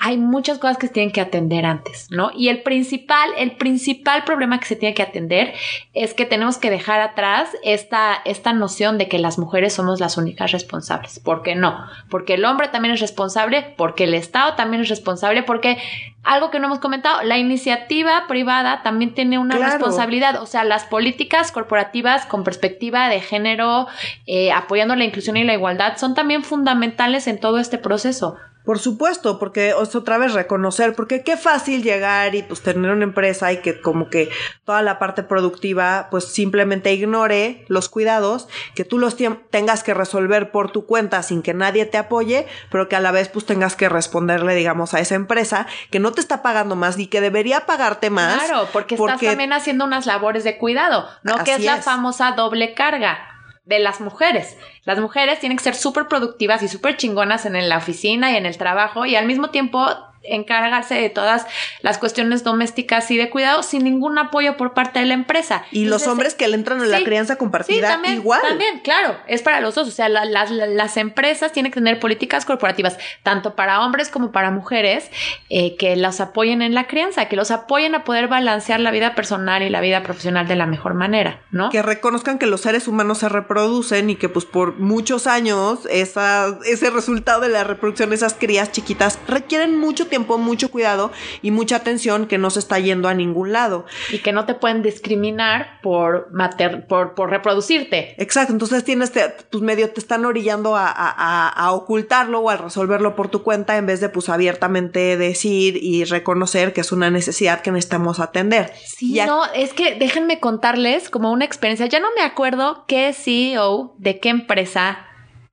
hay 0.00 0.16
muchas 0.16 0.58
cosas 0.58 0.78
que 0.78 0.86
se 0.86 0.92
tienen 0.92 1.12
que 1.12 1.20
atender 1.20 1.66
antes, 1.66 2.06
¿no? 2.10 2.30
Y 2.32 2.50
el 2.50 2.62
principal, 2.62 3.30
el 3.36 3.56
principal 3.56 4.22
problema 4.22 4.60
que 4.60 4.66
se 4.66 4.76
tiene 4.76 4.94
que 4.94 5.02
atender 5.02 5.54
es 5.92 6.14
que 6.14 6.24
tenemos 6.24 6.56
que 6.56 6.70
dejar 6.70 7.00
atrás 7.00 7.50
esta, 7.64 8.14
esta 8.24 8.52
noción 8.52 8.96
de 8.96 9.08
que 9.08 9.18
las 9.18 9.40
mujeres 9.40 9.72
somos 9.72 9.98
las 9.98 10.16
únicas 10.16 10.52
responsables. 10.52 11.18
¿Por 11.18 11.42
qué 11.42 11.56
no? 11.56 11.84
Porque 12.10 12.34
el 12.34 12.44
hombre 12.44 12.68
también 12.68 12.94
es 12.94 13.00
responsable, 13.00 13.74
porque 13.76 14.04
el 14.04 14.14
Estado 14.14 14.54
también 14.54 14.82
es 14.82 14.88
responsable, 14.88 15.42
porque 15.42 15.78
algo 16.22 16.50
que 16.50 16.60
no 16.60 16.66
hemos 16.66 16.78
comentado, 16.78 17.22
la 17.24 17.38
iniciativa 17.38 18.26
privada 18.28 18.82
también 18.84 19.14
tiene 19.14 19.38
una 19.38 19.56
responsabilidad. 19.56 20.40
O 20.40 20.46
sea, 20.46 20.62
las 20.62 20.84
políticas 20.84 21.50
corporativas 21.50 22.24
con 22.24 22.44
perspectiva 22.44 23.08
de 23.08 23.20
género, 23.20 23.88
eh, 24.26 24.52
apoyando 24.52 24.94
la 24.94 25.04
inclusión 25.04 25.36
y 25.36 25.42
la 25.42 25.54
igualdad, 25.54 25.96
son 25.96 26.14
también 26.14 26.44
fundamentales 26.44 27.26
en 27.26 27.40
todo 27.40 27.58
este 27.58 27.78
proceso. 27.78 28.36
Por 28.68 28.78
supuesto, 28.78 29.38
porque 29.38 29.70
es 29.70 29.94
otra 29.94 30.18
vez 30.18 30.34
reconocer, 30.34 30.94
porque 30.94 31.22
qué 31.22 31.38
fácil 31.38 31.82
llegar 31.82 32.34
y 32.34 32.42
pues 32.42 32.60
tener 32.60 32.90
una 32.90 33.04
empresa 33.04 33.50
y 33.50 33.62
que 33.62 33.80
como 33.80 34.10
que 34.10 34.28
toda 34.66 34.82
la 34.82 34.98
parte 34.98 35.22
productiva 35.22 36.08
pues 36.10 36.26
simplemente 36.26 36.92
ignore 36.92 37.64
los 37.68 37.88
cuidados, 37.88 38.46
que 38.74 38.84
tú 38.84 38.98
los 38.98 39.16
tengas 39.16 39.82
que 39.82 39.94
resolver 39.94 40.50
por 40.50 40.70
tu 40.70 40.84
cuenta 40.84 41.22
sin 41.22 41.40
que 41.40 41.54
nadie 41.54 41.86
te 41.86 41.96
apoye, 41.96 42.46
pero 42.70 42.90
que 42.90 42.96
a 42.96 43.00
la 43.00 43.10
vez 43.10 43.30
pues 43.30 43.46
tengas 43.46 43.74
que 43.74 43.88
responderle 43.88 44.54
digamos 44.54 44.92
a 44.92 45.00
esa 45.00 45.14
empresa 45.14 45.66
que 45.90 45.98
no 45.98 46.12
te 46.12 46.20
está 46.20 46.42
pagando 46.42 46.76
más 46.76 46.98
y 46.98 47.06
que 47.06 47.22
debería 47.22 47.64
pagarte 47.64 48.10
más. 48.10 48.44
Claro, 48.44 48.68
porque, 48.70 48.96
estás 48.96 49.18
también 49.18 49.54
haciendo 49.54 49.86
unas 49.86 50.04
labores 50.04 50.44
de 50.44 50.58
cuidado, 50.58 51.08
¿no? 51.22 51.42
Que 51.42 51.54
es 51.54 51.64
la 51.64 51.78
famosa 51.78 52.32
doble 52.32 52.74
carga 52.74 53.37
de 53.68 53.78
las 53.78 54.00
mujeres. 54.00 54.56
Las 54.84 54.98
mujeres 54.98 55.40
tienen 55.40 55.58
que 55.58 55.64
ser 55.64 55.74
súper 55.74 56.08
productivas 56.08 56.62
y 56.62 56.68
súper 56.68 56.96
chingonas 56.96 57.44
en 57.44 57.68
la 57.68 57.76
oficina 57.76 58.32
y 58.32 58.36
en 58.36 58.46
el 58.46 58.56
trabajo 58.56 59.04
y 59.04 59.14
al 59.14 59.26
mismo 59.26 59.50
tiempo 59.50 59.86
encargarse 60.22 60.94
de 60.94 61.10
todas 61.10 61.46
las 61.80 61.98
cuestiones 61.98 62.44
domésticas 62.44 63.10
y 63.10 63.16
de 63.16 63.30
cuidado 63.30 63.62
sin 63.62 63.84
ningún 63.84 64.18
apoyo 64.18 64.56
por 64.56 64.74
parte 64.74 64.98
de 64.98 65.06
la 65.06 65.14
empresa. 65.14 65.64
Y 65.70 65.86
los 65.86 66.06
hombres 66.06 66.34
que 66.34 66.48
le 66.48 66.54
entran 66.54 66.80
a 66.80 66.86
la 66.86 67.02
crianza 67.02 67.36
compartida 67.36 67.88
también, 67.88 68.14
igual. 68.14 68.42
También, 68.42 68.80
claro, 68.80 69.16
es 69.26 69.42
para 69.42 69.60
los 69.60 69.74
dos. 69.74 69.88
O 69.88 69.90
sea, 69.90 70.08
las 70.08 70.96
empresas 70.96 71.52
tienen 71.52 71.72
que 71.72 71.80
tener 71.80 71.98
políticas 72.00 72.44
corporativas, 72.44 72.98
tanto 73.22 73.54
para 73.54 73.84
hombres 73.84 74.08
como 74.08 74.32
para 74.32 74.50
mujeres, 74.50 75.10
eh, 75.50 75.76
que 75.76 75.96
los 75.96 76.20
apoyen 76.20 76.62
en 76.62 76.74
la 76.74 76.86
crianza, 76.86 77.26
que 77.26 77.36
los 77.36 77.50
apoyen 77.50 77.94
a 77.94 78.04
poder 78.04 78.28
balancear 78.28 78.80
la 78.80 78.90
vida 78.90 79.14
personal 79.14 79.62
y 79.62 79.70
la 79.70 79.80
vida 79.80 80.02
profesional 80.02 80.46
de 80.48 80.56
la 80.56 80.66
mejor 80.66 80.94
manera, 80.94 81.42
¿no? 81.50 81.70
Que 81.70 81.82
reconozcan 81.82 82.38
que 82.38 82.46
los 82.46 82.60
seres 82.60 82.88
humanos 82.88 83.18
se 83.18 83.28
reproducen 83.28 84.10
y 84.10 84.16
que 84.16 84.28
pues 84.28 84.44
por 84.44 84.78
muchos 84.78 85.26
años 85.26 85.80
esa, 85.90 86.58
ese 86.64 86.90
resultado 86.90 87.40
de 87.40 87.48
la 87.48 87.64
reproducción 87.64 88.10
de 88.10 88.16
esas 88.16 88.34
crías 88.34 88.72
chiquitas 88.72 89.18
requieren 89.26 89.78
mucho 89.78 90.07
tiempo, 90.08 90.38
mucho 90.38 90.70
cuidado 90.70 91.10
y 91.42 91.50
mucha 91.50 91.76
atención 91.76 92.26
que 92.26 92.38
no 92.38 92.50
se 92.50 92.58
está 92.58 92.78
yendo 92.78 93.08
a 93.08 93.14
ningún 93.14 93.52
lado. 93.52 93.86
Y 94.12 94.18
que 94.18 94.32
no 94.32 94.44
te 94.46 94.54
pueden 94.54 94.82
discriminar 94.82 95.80
por, 95.82 96.28
mater 96.32 96.86
por, 96.86 97.14
por 97.14 97.30
reproducirte. 97.30 98.14
Exacto, 98.18 98.52
entonces 98.52 98.84
tienes, 98.84 99.12
pues 99.50 99.62
medio 99.62 99.90
te 99.90 100.00
están 100.00 100.24
orillando 100.24 100.76
a, 100.76 100.88
a, 100.88 101.72
ocultarlo 101.72 102.40
o 102.40 102.50
a 102.50 102.56
resolverlo 102.56 103.14
por 103.14 103.28
tu 103.28 103.42
cuenta 103.42 103.76
en 103.76 103.86
vez 103.86 104.00
de 104.00 104.08
pues 104.08 104.28
abiertamente 104.28 105.16
decir 105.16 105.78
y 105.80 106.04
reconocer 106.04 106.72
que 106.72 106.80
es 106.80 106.92
una 106.92 107.10
necesidad 107.10 107.60
que 107.60 107.70
necesitamos 107.70 108.20
atender. 108.20 108.72
Sí, 108.84 109.20
no, 109.26 109.44
es 109.54 109.74
que 109.74 109.94
déjenme 109.94 110.40
contarles 110.40 111.10
como 111.10 111.32
una 111.32 111.44
experiencia, 111.44 111.86
ya 111.86 112.00
no 112.00 112.08
me 112.16 112.22
acuerdo 112.22 112.84
qué 112.86 113.12
CEO 113.12 113.94
de 113.98 114.20
qué 114.20 114.30
empresa 114.30 115.04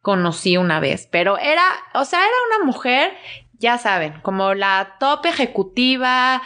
conocí 0.01 0.55
una 0.55 0.79
vez, 0.79 1.07
pero 1.11 1.39
era, 1.39 1.63
o 1.95 2.05
sea, 2.05 2.19
era 2.19 2.35
una 2.55 2.65
mujer 2.65 3.11
ya 3.65 3.79
saben, 3.79 4.13
como 4.21 4.53
la 4.53 4.97
top 4.99 5.25
ejecutiva, 5.25 6.43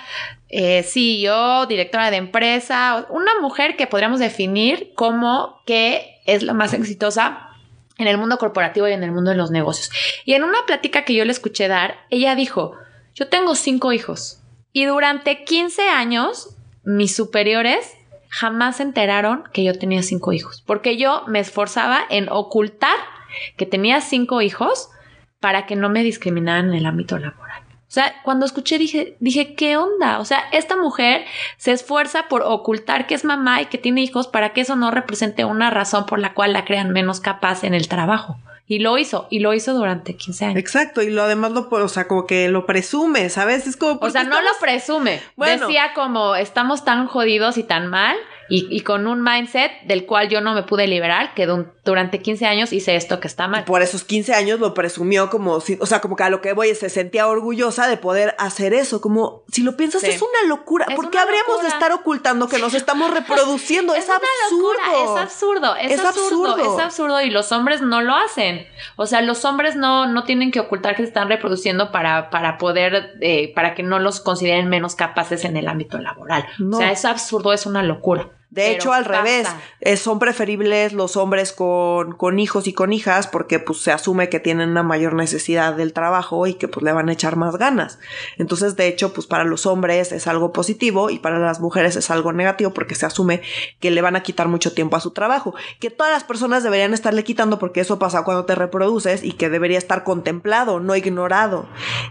eh, 0.48 0.84
CEO, 0.84 1.66
directora 1.66 2.12
de 2.12 2.18
empresa, 2.18 3.06
una 3.10 3.42
mujer 3.42 3.76
que 3.76 3.88
podríamos 3.88 4.22
definir 4.22 4.94
como 4.96 5.62
que 5.66 6.22
es 6.26 6.44
la 6.44 6.54
más 6.54 6.74
exitosa 6.74 7.50
en 7.98 8.08
el 8.08 8.18
mundo 8.18 8.38
corporativo 8.38 8.88
y 8.88 8.94
en 8.94 9.04
el 9.04 9.12
mundo 9.12 9.32
de 9.32 9.36
los 9.36 9.52
negocios. 9.52 9.92
Y 10.24 10.34
en 10.34 10.44
una 10.46 10.66
plática 10.66 11.04
que 11.04 11.14
yo 11.14 11.26
le 11.26 11.34
escuché 11.34 11.68
dar, 11.68 11.98
ella 12.10 12.36
dijo, 12.36 12.78
yo 13.16 13.28
tengo 13.28 13.54
cinco 13.56 13.92
hijos 13.92 14.42
y 14.72 14.86
durante 14.86 15.44
15 15.44 15.90
años 15.90 16.56
mis 16.86 17.14
superiores 17.14 17.98
jamás 18.30 18.78
se 18.78 18.84
enteraron 18.84 19.44
que 19.52 19.66
yo 19.66 19.78
tenía 19.78 20.04
cinco 20.04 20.32
hijos, 20.32 20.64
porque 20.66 20.96
yo 20.96 21.24
me 21.28 21.42
esforzaba 21.42 22.00
en 22.10 22.30
ocultar 22.30 22.96
que 23.58 23.66
tenía 23.66 24.00
cinco 24.00 24.42
hijos 24.42 24.90
para 25.40 25.66
que 25.66 25.76
no 25.76 25.90
me 25.90 26.04
discriminaran 26.04 26.70
en 26.70 26.76
el 26.76 26.86
ámbito 26.86 27.18
laboral. 27.18 27.64
O 27.90 27.92
sea, 27.92 28.22
cuando 28.24 28.46
escuché 28.46 28.78
dije, 28.78 29.18
dije, 29.20 29.56
¿qué 29.56 29.76
onda? 29.76 30.20
O 30.20 30.26
sea, 30.26 30.44
esta 30.52 30.78
mujer 30.78 31.26
se 31.58 31.72
esfuerza 31.72 32.28
por 32.28 32.44
ocultar 32.44 33.08
que 33.08 33.16
es 33.16 33.26
mamá 33.26 33.64
y 33.64 33.66
que 33.66 33.80
tiene 33.80 34.02
hijos 34.02 34.28
para 34.28 34.54
que 34.54 34.62
eso 34.62 34.76
no 34.76 34.92
represente 34.92 35.44
una 35.44 35.72
razón 35.72 36.06
por 36.06 36.20
la 36.20 36.36
cual 36.36 36.54
la 36.54 36.66
crean 36.66 36.92
menos 36.92 37.20
capaz 37.20 37.64
en 37.64 37.74
el 37.74 37.88
trabajo. 37.88 38.38
Y 38.68 38.78
lo 38.78 39.00
hizo, 39.00 39.26
y 39.32 39.40
lo 39.40 39.56
hizo 39.56 39.74
durante 39.74 40.16
15 40.16 40.46
años. 40.46 40.58
Exacto, 40.60 41.02
y 41.02 41.10
lo 41.10 41.24
además 41.24 41.54
lo, 41.54 41.68
o 41.68 41.88
sea, 41.88 42.08
como 42.08 42.28
que 42.28 42.48
lo 42.50 42.68
presume, 42.68 43.28
¿sabes? 43.30 43.66
Es 43.66 43.76
como... 43.76 44.00
O 44.00 44.10
sea, 44.12 44.24
no 44.24 44.40
lo 44.40 44.52
presume. 44.62 45.20
Decía 45.36 45.94
como, 45.96 46.36
estamos 46.36 46.86
tan 46.86 47.08
jodidos 47.08 47.58
y 47.58 47.64
tan 47.64 47.88
mal 47.88 48.16
y, 48.50 48.82
con 48.82 49.08
un 49.08 49.22
mindset 49.22 49.72
del 49.84 50.06
cual 50.06 50.30
yo 50.30 50.42
no 50.42 50.54
me 50.54 50.64
pude 50.64 50.88
liberar, 50.88 51.34
que 51.36 51.46
durante 51.46 52.20
15 52.20 52.46
años 52.46 52.74
hice 52.74 52.96
esto 52.96 53.20
que 53.20 53.28
está 53.28 53.48
mal. 53.48 53.64
Por 53.66 53.82
esos 53.82 54.04
15 54.04 54.34
años 54.34 54.60
lo 54.60 54.74
presumió 54.74 55.30
como 55.30 55.62
si, 55.62 55.78
o 55.80 55.86
sea, 55.86 56.02
como 56.02 56.16
que 56.16 56.24
a 56.24 56.30
lo 56.30 56.42
que 56.42 56.54
voy 56.54 56.74
se 56.74 56.90
sentía 56.90 57.28
orgullosa 57.28 57.88
de 57.88 57.98
poder 57.98 58.36
hacer 58.40 58.74
eso, 58.74 59.02
como 59.02 59.44
si 59.52 59.62
lo 59.62 59.78
piensas 59.78 60.04
es 60.04 60.22
una 60.22 60.48
locura, 60.48 60.88
¿por 60.96 61.10
qué 61.10 61.20
habríamos 61.20 61.62
de 61.62 61.68
estar 61.68 61.92
ocultando 61.92 62.48
que 62.48 62.58
nos 62.58 62.74
estamos 62.74 63.12
reproduciendo? 63.14 63.94
es, 63.94 64.10
absurdo. 64.10 64.70
es 64.92 65.22
absurdo, 65.22 65.76
es, 65.76 66.00
absurdo, 66.00 66.58
es 66.58 66.84
absurdo 66.84 67.22
y 67.22 67.30
los 67.30 67.52
hombres 67.52 67.82
no 67.82 68.02
lo 68.02 68.16
hacen. 68.16 68.66
O 68.96 69.06
sea, 69.06 69.22
los 69.22 69.46
hombres 69.46 69.76
no, 69.76 70.08
no 70.08 70.24
tienen 70.24 70.52
que 70.52 70.60
ocultar 70.60 70.96
que 70.96 71.04
se 71.04 71.10
están 71.10 71.30
reproduciendo 71.30 71.92
para, 71.92 72.30
para 72.30 72.58
poder, 72.58 73.18
eh, 73.22 73.54
para 73.54 73.76
que 73.76 73.84
no 73.84 74.00
los 74.00 74.20
consideren 74.20 74.70
menos 74.70 74.96
capaces 74.96 75.46
en 75.46 75.58
el 75.58 75.68
ámbito 75.68 75.98
laboral. 76.00 76.46
O 76.72 76.78
sea, 76.78 76.92
es 76.92 77.06
absurdo, 77.06 77.54
es 77.54 77.66
una 77.66 77.84
locura. 77.84 78.30
De 78.52 78.72
hecho, 78.72 78.94
al 78.94 79.06
revés, 79.06 79.48
eh, 79.80 79.96
son 79.96 80.18
preferibles 80.18 80.94
los 80.94 81.18
hombres 81.18 81.54
con, 81.54 82.14
con, 82.14 82.40
hijos 82.40 82.68
y 82.68 82.74
con 82.74 82.92
hijas 82.92 83.28
porque 83.28 83.60
pues 83.60 83.82
se 83.82 83.92
asume 83.92 84.28
que 84.28 84.40
tienen 84.40 84.70
una 84.70 84.82
mayor 84.82 85.14
necesidad 85.14 85.76
del 85.76 85.94
trabajo 85.94 86.48
y 86.48 86.56
que 86.56 86.68
pues 86.68 86.84
le 86.84 86.92
van 86.92 87.10
a 87.10 87.14
echar 87.14 87.36
más 87.36 87.58
ganas. 87.58 88.00
Entonces, 88.40 88.76
de 88.76 88.88
hecho, 88.88 89.14
pues 89.14 89.28
para 89.28 89.44
los 89.44 89.68
hombres 89.68 90.12
es 90.12 90.26
algo 90.26 90.52
positivo 90.52 91.12
y 91.12 91.20
para 91.20 91.38
las 91.38 91.60
mujeres 91.60 91.96
es 91.96 92.10
algo 92.10 92.34
negativo 92.34 92.74
porque 92.74 92.96
se 92.96 93.06
asume 93.06 93.44
que 93.80 93.92
le 93.92 94.02
van 94.02 94.16
a 94.16 94.24
quitar 94.24 94.48
mucho 94.48 94.74
tiempo 94.74 94.96
a 94.96 95.00
su 95.00 95.12
trabajo, 95.12 95.54
que 95.80 95.92
todas 95.92 96.12
las 96.12 96.24
personas 96.24 96.64
deberían 96.64 96.96
estarle 96.96 97.24
quitando 97.24 97.60
porque 97.60 97.82
eso 97.82 98.00
pasa 98.00 98.24
cuando 98.24 98.46
te 98.46 98.56
reproduces 98.56 99.24
y 99.24 99.34
que 99.34 99.52
debería 99.52 99.78
estar 99.78 100.04
contemplado, 100.04 100.80
no 100.80 100.96
ignorado. 100.96 101.68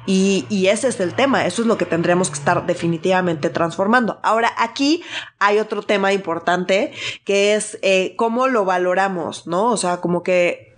Y, 0.06 0.46
y 0.50 0.68
ese 0.68 0.86
es 0.86 1.00
el 1.00 1.14
tema, 1.14 1.46
eso 1.46 1.62
es 1.62 1.68
lo 1.68 1.78
que 1.78 1.84
tendríamos 1.84 2.30
que 2.30 2.38
estar 2.38 2.64
definitivamente 2.64 3.50
transformando. 3.50 4.20
Ahora, 4.22 4.52
aquí 4.56 5.02
hay 5.40 5.58
otro 5.58 5.82
tema 5.82 6.12
importante 6.12 6.27
importante, 6.28 6.92
que 7.24 7.54
es 7.54 7.78
eh, 7.80 8.14
cómo 8.16 8.48
lo 8.48 8.66
valoramos, 8.66 9.46
¿no? 9.46 9.70
O 9.70 9.76
sea, 9.78 10.02
como 10.02 10.22
que 10.22 10.76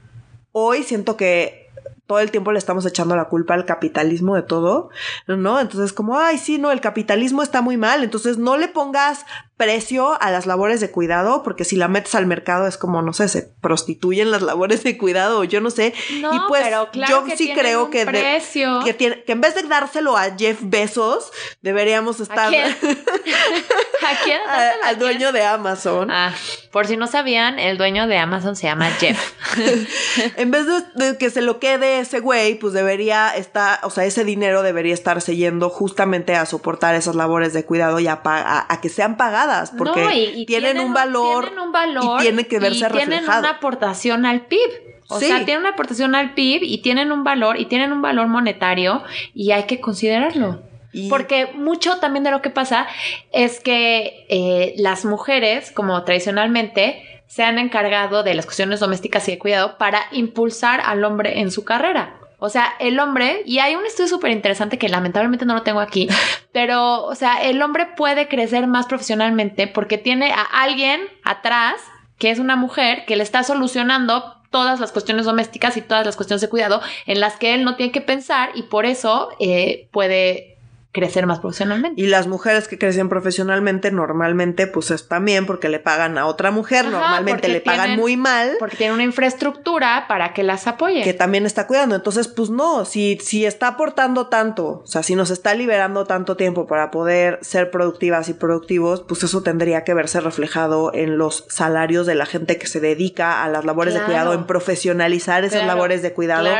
hoy 0.52 0.84
siento 0.84 1.16
que 1.16 1.68
todo 2.06 2.20
el 2.20 2.30
tiempo 2.30 2.52
le 2.52 2.58
estamos 2.58 2.86
echando 2.86 3.16
la 3.16 3.24
culpa 3.24 3.54
al 3.54 3.66
capitalismo 3.66 4.36
de 4.36 4.42
todo, 4.42 4.90
¿no? 5.26 5.58
Entonces, 5.58 5.92
como, 5.92 6.18
ay, 6.18 6.38
sí, 6.38 6.58
no, 6.58 6.70
el 6.70 6.80
capitalismo 6.80 7.42
está 7.42 7.62
muy 7.62 7.76
mal, 7.76 8.04
entonces 8.04 8.38
no 8.38 8.56
le 8.56 8.68
pongas 8.68 9.26
precio 9.60 10.16
a 10.22 10.30
las 10.30 10.46
labores 10.46 10.80
de 10.80 10.90
cuidado, 10.90 11.42
porque 11.42 11.66
si 11.66 11.76
la 11.76 11.86
metes 11.86 12.14
al 12.14 12.24
mercado 12.24 12.66
es 12.66 12.78
como, 12.78 13.02
no 13.02 13.12
sé, 13.12 13.28
se 13.28 13.42
prostituyen 13.60 14.30
las 14.30 14.40
labores 14.40 14.82
de 14.84 14.96
cuidado, 14.96 15.44
yo 15.44 15.60
no 15.60 15.68
sé. 15.68 15.92
No, 16.22 16.34
y 16.34 16.38
pues 16.48 16.62
pero 16.64 16.90
claro 16.90 17.26
yo 17.28 17.36
sí 17.36 17.52
creo 17.52 17.90
que, 17.90 18.06
que, 18.06 18.94
tiene, 18.94 19.22
que 19.22 19.32
en 19.32 19.42
vez 19.42 19.54
de 19.54 19.64
dárselo 19.64 20.16
a 20.16 20.34
Jeff 20.34 20.60
Bezos, 20.62 21.30
deberíamos 21.60 22.20
estar 22.20 22.38
¿A 22.46 22.48
quién? 22.48 22.72
¿A 22.72 24.24
quién? 24.24 24.40
al 24.82 24.98
dueño 24.98 25.30
de 25.30 25.44
Amazon. 25.44 26.10
Ah, 26.10 26.34
por 26.72 26.86
si 26.86 26.96
no 26.96 27.06
sabían, 27.06 27.58
el 27.58 27.76
dueño 27.76 28.06
de 28.06 28.16
Amazon 28.16 28.56
se 28.56 28.62
llama 28.62 28.88
Jeff. 28.92 29.34
en 30.36 30.50
vez 30.50 30.64
de, 30.94 31.18
que 31.18 31.28
se 31.28 31.42
lo 31.42 31.60
quede 31.60 31.98
ese 31.98 32.20
güey, 32.20 32.54
pues 32.54 32.72
debería 32.72 33.36
estar, 33.36 33.80
o 33.82 33.90
sea, 33.90 34.06
ese 34.06 34.24
dinero 34.24 34.62
debería 34.62 34.94
estarse 34.94 35.36
yendo 35.36 35.68
justamente 35.68 36.34
a 36.34 36.46
soportar 36.46 36.94
esas 36.94 37.14
labores 37.14 37.52
de 37.52 37.66
cuidado 37.66 38.00
y 38.00 38.06
a, 38.06 38.22
a 38.24 38.80
que 38.80 38.88
sean 38.88 39.18
pagadas 39.18 39.49
porque 39.76 40.44
tienen, 40.46 40.80
un 40.80 40.92
valor, 40.92 41.44
tienen 41.44 41.60
un 41.60 41.72
valor 41.72 42.20
y 42.20 42.22
tiene 42.22 42.46
que 42.46 42.58
verse 42.58 42.86
y 42.86 42.92
tienen 42.92 43.24
una 43.24 43.50
aportación 43.50 44.26
al 44.26 44.46
PIB. 44.46 44.90
O 45.08 45.18
sea, 45.18 45.44
tienen 45.44 45.60
una 45.60 45.70
aportación 45.70 46.14
al 46.14 46.34
PIB 46.34 46.62
y 46.62 46.82
tienen 46.82 47.10
un 47.10 47.24
valor 47.24 47.58
y 47.58 47.66
tienen 47.66 47.92
un 47.92 48.00
valor 48.00 48.28
monetario 48.28 49.02
y 49.34 49.50
hay 49.50 49.64
que 49.64 49.80
considerarlo. 49.80 50.62
Porque 51.08 51.52
mucho 51.54 51.98
también 51.98 52.24
de 52.24 52.30
lo 52.30 52.42
que 52.42 52.50
pasa 52.50 52.86
es 53.32 53.60
que 53.60 54.26
eh, 54.28 54.74
las 54.76 55.04
mujeres, 55.04 55.70
como 55.70 56.02
tradicionalmente, 56.04 57.22
se 57.26 57.44
han 57.44 57.58
encargado 57.58 58.24
de 58.24 58.34
las 58.34 58.44
cuestiones 58.44 58.80
domésticas 58.80 59.28
y 59.28 59.32
de 59.32 59.38
cuidado 59.38 59.78
para 59.78 60.02
impulsar 60.10 60.80
al 60.84 61.04
hombre 61.04 61.40
en 61.40 61.52
su 61.52 61.64
carrera. 61.64 62.16
O 62.40 62.48
sea, 62.48 62.74
el 62.80 62.98
hombre, 62.98 63.42
y 63.46 63.58
hay 63.58 63.76
un 63.76 63.86
estudio 63.86 64.08
súper 64.08 64.32
interesante 64.32 64.78
que 64.78 64.88
lamentablemente 64.88 65.44
no 65.44 65.54
lo 65.54 65.62
tengo 65.62 65.80
aquí, 65.80 66.08
pero, 66.52 67.04
o 67.04 67.14
sea, 67.14 67.42
el 67.44 67.62
hombre 67.62 67.86
puede 67.96 68.28
crecer 68.28 68.66
más 68.66 68.86
profesionalmente 68.86 69.66
porque 69.66 69.98
tiene 69.98 70.32
a 70.32 70.42
alguien 70.42 71.00
atrás, 71.22 71.80
que 72.18 72.30
es 72.30 72.38
una 72.38 72.56
mujer, 72.56 73.04
que 73.06 73.16
le 73.16 73.22
está 73.22 73.44
solucionando 73.44 74.40
todas 74.50 74.80
las 74.80 74.90
cuestiones 74.90 75.26
domésticas 75.26 75.76
y 75.76 75.82
todas 75.82 76.04
las 76.04 76.16
cuestiones 76.16 76.40
de 76.40 76.48
cuidado 76.48 76.80
en 77.06 77.20
las 77.20 77.36
que 77.36 77.54
él 77.54 77.64
no 77.64 77.76
tiene 77.76 77.92
que 77.92 78.00
pensar 78.00 78.50
y 78.54 78.64
por 78.64 78.84
eso 78.84 79.28
eh, 79.38 79.88
puede 79.92 80.49
crecer 80.92 81.26
más 81.26 81.38
profesionalmente. 81.38 82.00
Y 82.00 82.06
las 82.06 82.26
mujeres 82.26 82.66
que 82.66 82.78
crecen 82.78 83.08
profesionalmente 83.08 83.90
normalmente 83.92 84.66
pues 84.66 84.90
es 84.90 85.06
también 85.06 85.46
porque 85.46 85.68
le 85.68 85.78
pagan 85.78 86.18
a 86.18 86.26
otra 86.26 86.50
mujer, 86.50 86.86
normalmente 86.86 87.48
le 87.48 87.60
pagan 87.60 87.96
muy 87.96 88.16
mal. 88.16 88.56
Porque 88.58 88.76
tiene 88.76 88.94
una 88.94 89.04
infraestructura 89.04 90.06
para 90.08 90.32
que 90.32 90.42
las 90.42 90.66
apoye. 90.66 91.02
Que 91.02 91.14
también 91.14 91.46
está 91.46 91.66
cuidando. 91.66 91.94
Entonces 91.94 92.26
pues 92.28 92.50
no, 92.50 92.84
si, 92.84 93.18
si 93.22 93.46
está 93.46 93.68
aportando 93.68 94.26
tanto, 94.26 94.82
o 94.82 94.86
sea, 94.86 95.02
si 95.02 95.14
nos 95.14 95.30
está 95.30 95.54
liberando 95.54 96.06
tanto 96.06 96.36
tiempo 96.36 96.66
para 96.66 96.90
poder 96.90 97.38
ser 97.42 97.70
productivas 97.70 98.28
y 98.28 98.34
productivos, 98.34 99.02
pues 99.06 99.22
eso 99.22 99.42
tendría 99.42 99.84
que 99.84 99.94
verse 99.94 100.20
reflejado 100.20 100.92
en 100.92 101.18
los 101.18 101.44
salarios 101.48 102.06
de 102.06 102.16
la 102.16 102.26
gente 102.26 102.58
que 102.58 102.66
se 102.66 102.80
dedica 102.80 103.44
a 103.44 103.48
las 103.48 103.64
labores 103.64 103.94
de 103.94 104.00
cuidado, 104.00 104.32
en 104.32 104.44
profesionalizar 104.44 105.44
esas 105.44 105.66
labores 105.66 106.02
de 106.02 106.12
cuidado 106.12 106.50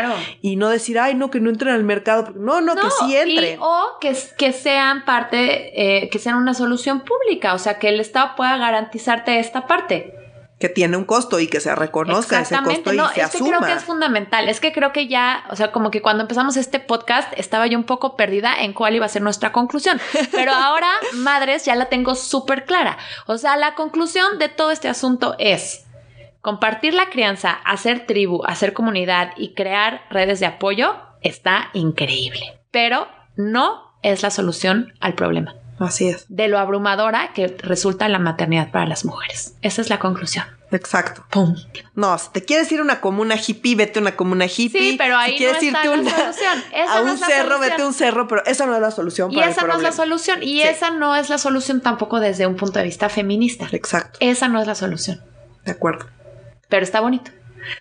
y 0.40 0.56
no 0.56 0.68
decir, 0.68 0.98
ay, 0.98 1.14
no, 1.14 1.30
que 1.30 1.40
no 1.40 1.50
entren 1.50 1.74
al 1.74 1.84
mercado. 1.84 2.32
No, 2.36 2.60
no, 2.60 2.74
que 2.76 2.88
sí 3.00 3.16
entren. 3.16 3.58
o 3.60 3.98
que 4.00 4.19
que 4.24 4.52
sean 4.52 5.04
parte, 5.04 5.72
eh, 6.04 6.08
que 6.08 6.18
sean 6.18 6.36
una 6.36 6.54
solución 6.54 7.00
pública, 7.00 7.54
o 7.54 7.58
sea, 7.58 7.78
que 7.78 7.88
el 7.88 8.00
Estado 8.00 8.34
pueda 8.36 8.56
garantizarte 8.56 9.38
esta 9.38 9.66
parte. 9.66 10.14
Que 10.58 10.68
tiene 10.68 10.98
un 10.98 11.04
costo 11.04 11.40
y 11.40 11.46
que 11.46 11.58
se 11.58 11.74
reconozca 11.74 12.40
ese 12.40 12.54
costo 12.62 12.92
y 12.92 12.96
no, 12.96 13.08
se 13.08 13.22
es 13.22 13.30
que 13.30 13.38
creo 13.38 13.60
que 13.62 13.72
es 13.72 13.84
fundamental. 13.84 14.46
Es 14.48 14.60
que 14.60 14.72
creo 14.72 14.92
que 14.92 15.08
ya, 15.08 15.44
o 15.48 15.56
sea, 15.56 15.72
como 15.72 15.90
que 15.90 16.02
cuando 16.02 16.22
empezamos 16.22 16.58
este 16.58 16.80
podcast 16.80 17.32
estaba 17.38 17.66
yo 17.66 17.78
un 17.78 17.84
poco 17.84 18.14
perdida 18.14 18.62
en 18.62 18.74
cuál 18.74 18.94
iba 18.94 19.06
a 19.06 19.08
ser 19.08 19.22
nuestra 19.22 19.52
conclusión. 19.52 19.98
Pero 20.32 20.52
ahora, 20.52 20.90
madres, 21.14 21.64
ya 21.64 21.76
la 21.76 21.86
tengo 21.88 22.14
súper 22.14 22.66
clara. 22.66 22.98
O 23.26 23.38
sea, 23.38 23.56
la 23.56 23.74
conclusión 23.74 24.38
de 24.38 24.50
todo 24.50 24.70
este 24.70 24.88
asunto 24.88 25.34
es 25.38 25.86
compartir 26.42 26.92
la 26.92 27.08
crianza, 27.08 27.52
hacer 27.52 28.04
tribu, 28.06 28.44
hacer 28.44 28.74
comunidad 28.74 29.32
y 29.38 29.54
crear 29.54 30.02
redes 30.10 30.40
de 30.40 30.46
apoyo 30.46 30.96
está 31.22 31.70
increíble. 31.72 32.60
Pero 32.70 33.08
no 33.36 33.89
es 34.02 34.22
la 34.22 34.30
solución 34.30 34.94
al 35.00 35.14
problema. 35.14 35.54
Así 35.78 36.08
es. 36.08 36.26
De 36.28 36.48
lo 36.48 36.58
abrumadora 36.58 37.32
que 37.32 37.46
resulta 37.46 38.08
la 38.08 38.18
maternidad 38.18 38.70
para 38.70 38.86
las 38.86 39.04
mujeres. 39.06 39.54
Esa 39.62 39.80
es 39.80 39.88
la 39.88 39.98
conclusión. 39.98 40.44
Exacto. 40.72 41.24
¡Pum! 41.30 41.56
No, 41.94 42.16
si 42.18 42.28
te 42.30 42.44
quieres 42.44 42.70
ir 42.70 42.80
a 42.80 42.82
una 42.82 43.00
comuna 43.00 43.36
hippie, 43.36 43.74
vete 43.74 43.98
a 43.98 44.02
una 44.02 44.14
comuna 44.14 44.44
hippie. 44.44 44.90
Sí, 44.90 44.94
pero 44.98 45.16
ahí 45.16 45.38
no 45.40 45.50
está 45.50 45.84
la 45.84 46.12
solución. 46.12 46.64
a 46.88 47.00
un 47.00 47.18
cerro, 47.18 47.58
vete 47.58 47.82
a 47.82 47.86
un 47.86 47.94
cerro, 47.94 48.28
pero 48.28 48.44
esa 48.44 48.66
no 48.66 48.74
es 48.74 48.80
la 48.80 48.90
solución. 48.90 49.32
Y 49.32 49.40
esa 49.40 49.66
no 49.66 49.74
es 49.74 49.82
la 49.82 49.92
solución. 49.92 50.42
Y 50.42 50.62
esa 50.62 50.90
no 50.90 51.16
es 51.16 51.30
la 51.30 51.38
solución 51.38 51.80
tampoco 51.80 52.20
desde 52.20 52.46
un 52.46 52.56
punto 52.56 52.78
de 52.78 52.84
vista 52.84 53.08
feminista. 53.08 53.68
Exacto. 53.72 54.18
Esa 54.20 54.48
no 54.48 54.60
es 54.60 54.66
la 54.66 54.74
solución. 54.74 55.22
De 55.64 55.72
acuerdo. 55.72 56.06
Pero 56.68 56.84
está 56.84 57.00
bonito. 57.00 57.30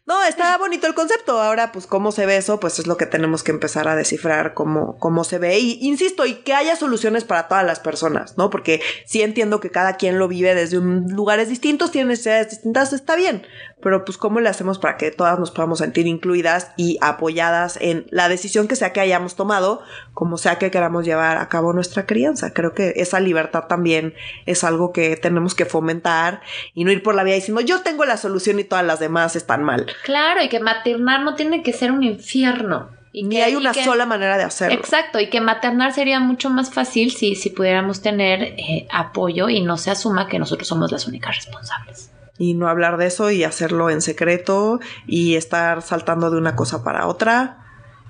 No, 0.06 0.24
está 0.24 0.58
bonito 0.58 0.88
el 0.88 0.94
concepto. 0.94 1.42
Ahora, 1.42 1.72
pues, 1.72 1.88
cómo 1.88 2.12
se 2.12 2.26
ve 2.26 2.38
eso, 2.38 2.60
pues 2.60 2.80
es 2.80 2.88
lo 2.88 2.98
que 2.98 3.06
tenemos 3.06 3.44
que 3.44 3.52
empezar 3.52 3.88
a 3.88 3.96
descifrar, 3.96 4.54
cómo, 4.54 4.98
cómo 4.98 5.24
se 5.24 5.40
ve. 5.40 5.60
Y 5.60 5.80
insisto, 5.82 6.26
y 6.26 6.36
que 6.36 6.54
haya 6.54 6.76
soluciones 6.76 7.24
para 7.24 7.48
todas 7.48 7.66
las 7.66 7.80
personas, 7.80 8.38
¿no? 8.38 8.50
Porque 8.50 8.82
sí 9.06 9.22
entiendo 9.22 9.60
que 9.60 9.72
cada 9.72 9.98
quien 9.98 10.20
lo 10.20 10.28
vive 10.28 10.56
desde 10.56 10.78
lugares 10.78 11.50
distintos, 11.50 11.92
tiene 11.92 12.10
necesidades 12.10 12.50
distintas, 12.50 12.94
está 12.94 13.16
bien 13.16 13.44
pero 13.82 14.04
pues 14.04 14.18
cómo 14.18 14.40
le 14.40 14.50
hacemos 14.50 14.78
para 14.78 14.98
que 14.98 15.12
todas 15.12 15.40
nos 15.40 15.52
podamos 15.52 15.80
sentir 15.80 16.08
incluidas 16.08 16.72
y 16.76 16.98
apoyadas 17.02 17.78
en 17.82 18.06
la 18.10 18.28
decisión 18.28 18.68
que 18.68 18.76
sea 18.76 18.92
que 18.92 19.00
hayamos 19.00 19.36
tomado, 19.36 19.82
como 20.14 20.38
sea 20.38 20.58
que 20.58 20.72
queramos 20.72 21.06
llevar 21.06 21.38
a 21.38 21.48
cabo 21.48 21.74
nuestra 21.74 22.06
crianza. 22.06 22.54
Creo 22.54 22.74
que 22.74 22.94
esa 22.98 23.20
libertad 23.20 23.66
también 23.68 24.14
es 24.46 24.64
algo 24.64 24.92
que 24.92 25.16
tenemos 25.16 25.56
que 25.56 25.66
fomentar 25.66 26.42
y 26.74 26.84
no 26.84 26.92
ir 26.92 27.04
por 27.04 27.16
la 27.16 27.24
vida 27.24 27.36
diciendo 27.36 27.62
yo 27.62 27.82
tengo 27.82 28.06
la 28.06 28.18
solución 28.18 28.60
y 28.60 28.64
todas 28.64 28.86
las 28.86 29.00
demás 29.00 29.36
están 29.36 29.64
mal. 29.64 29.88
Claro, 30.04 30.44
y 30.44 30.50
que 30.50 30.60
maternar 30.60 31.22
no 31.22 31.36
tiene 31.36 31.64
que 31.64 31.74
ser 31.74 31.92
un 31.92 32.04
infierno. 32.04 32.90
Y 33.12 33.24
Ni 33.24 33.42
hay 33.42 33.56
una 33.56 33.74
sola 33.74 34.06
manera 34.06 34.38
de 34.38 34.44
hacerlo. 34.44 34.78
Exacto, 34.78 35.20
y 35.20 35.30
que 35.30 35.42
maternar 35.42 35.94
sería 35.94 36.20
mucho 36.20 36.52
más 36.52 36.72
fácil 36.72 37.12
si, 37.12 37.34
si 37.36 37.50
pudiéramos 37.50 38.02
tener 38.02 38.44
eh, 38.44 38.88
apoyo 38.92 39.50
y 39.50 39.62
no 39.62 39.78
se 39.78 39.90
asuma 39.90 40.28
que 40.28 40.38
nosotros 40.38 40.68
somos 40.68 40.92
las 40.92 41.08
únicas 41.08 41.36
responsables 41.36 42.12
y 42.40 42.56
no 42.56 42.68
hablar 42.68 42.98
de 42.98 43.06
eso 43.06 43.30
y 43.30 43.44
hacerlo 43.44 43.92
en 43.92 44.02
secreto 44.02 44.80
y 45.06 45.36
estar 45.36 45.84
saltando 45.84 46.32
de 46.32 46.38
una 46.38 46.56
cosa 46.56 46.84
para 46.84 47.06
otra. 47.06 47.68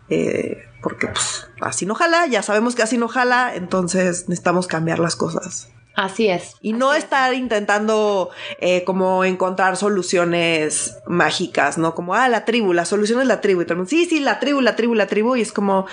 Eh, 0.10 0.63
porque 0.82 1.08
pues 1.08 1.50
así 1.60 1.86
no 1.86 1.96
jala, 1.96 2.26
ya 2.28 2.42
sabemos 2.42 2.76
que 2.76 2.84
así 2.84 2.98
no 2.98 3.10
jala, 3.10 3.54
entonces 3.54 4.30
necesitamos 4.30 4.68
cambiar 4.68 5.00
las 5.00 5.15
cosas. 5.18 5.70
Así 5.96 6.30
es. 6.30 6.56
Y 6.62 6.72
no 6.72 6.94
estar 6.94 7.34
intentando 7.34 8.30
eh, 8.60 8.86
como 8.86 9.26
encontrar 9.26 9.76
soluciones 9.76 10.96
mágicas, 11.08 11.78
¿no? 11.78 11.94
Como, 11.94 12.15
ah, 12.15 12.30
la 12.30 12.46
tribu, 12.46 12.72
la 12.72 12.86
solución 12.86 13.20
es 13.20 13.28
la 13.28 13.42
tribu. 13.42 13.62
Y 13.62 13.65
todo 13.65 13.74
el 13.74 13.78
mundo, 13.80 13.89
sí, 13.89 14.06
sí, 14.06 14.22
la 14.22 14.39
tribu, 14.39 14.62
la 14.62 14.78
tribu, 14.78 14.96
la 14.96 15.08
tribu. 15.08 15.36
Y 15.36 15.42
es 15.42 15.52
como, 15.52 15.88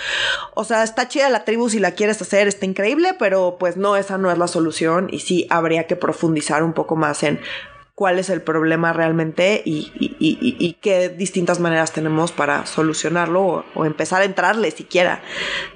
o 0.54 0.62
sea, 0.62 0.84
está 0.84 1.08
chida 1.08 1.28
la 1.28 1.44
tribu 1.44 1.68
si 1.68 1.80
la 1.80 1.90
quieres 1.92 2.22
hacer, 2.22 2.46
está 2.46 2.66
increíble, 2.66 3.16
pero 3.18 3.56
pues 3.58 3.76
no, 3.76 3.96
esa 3.96 4.16
no 4.16 4.30
es 4.30 4.38
la 4.38 4.46
solución. 4.46 5.08
Y 5.10 5.20
sí, 5.20 5.48
habría 5.50 5.88
que 5.88 5.96
profundizar 5.96 6.62
un 6.62 6.72
poco 6.72 6.94
más 6.94 7.24
en 7.24 7.40
cuál 7.96 8.18
es 8.18 8.28
el 8.28 8.42
problema 8.42 8.92
realmente 8.92 9.62
y, 9.64 10.76
qué 10.82 11.08
distintas 11.08 11.60
maneras 11.60 11.92
tenemos 11.92 12.30
para 12.30 12.66
solucionarlo 12.66 13.64
o, 13.74 13.84
empezar 13.86 14.20
a 14.20 14.26
entrarle 14.26 14.70
siquiera 14.70 15.22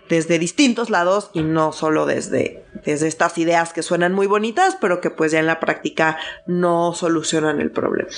desde 0.09 0.39
distintos 0.39 0.91
lados 0.91 1.31
y 1.33 1.41
no 1.43 1.73
solo 1.73 2.05
desde, 2.05 2.63
desde 2.85 3.09
estas 3.09 3.39
ideas 3.39 3.73
que 3.73 3.83
suenan 3.83 4.13
muy 4.13 4.27
bonitas, 4.27 4.77
pero 4.81 5.01
que 5.01 5.09
pues 5.09 5.33
ya 5.33 5.41
en 5.41 5.47
la 5.47 5.61
práctica 5.61 6.19
no 6.47 6.93
solucionan 6.93 7.61
el 7.61 7.71
problema. 7.71 8.11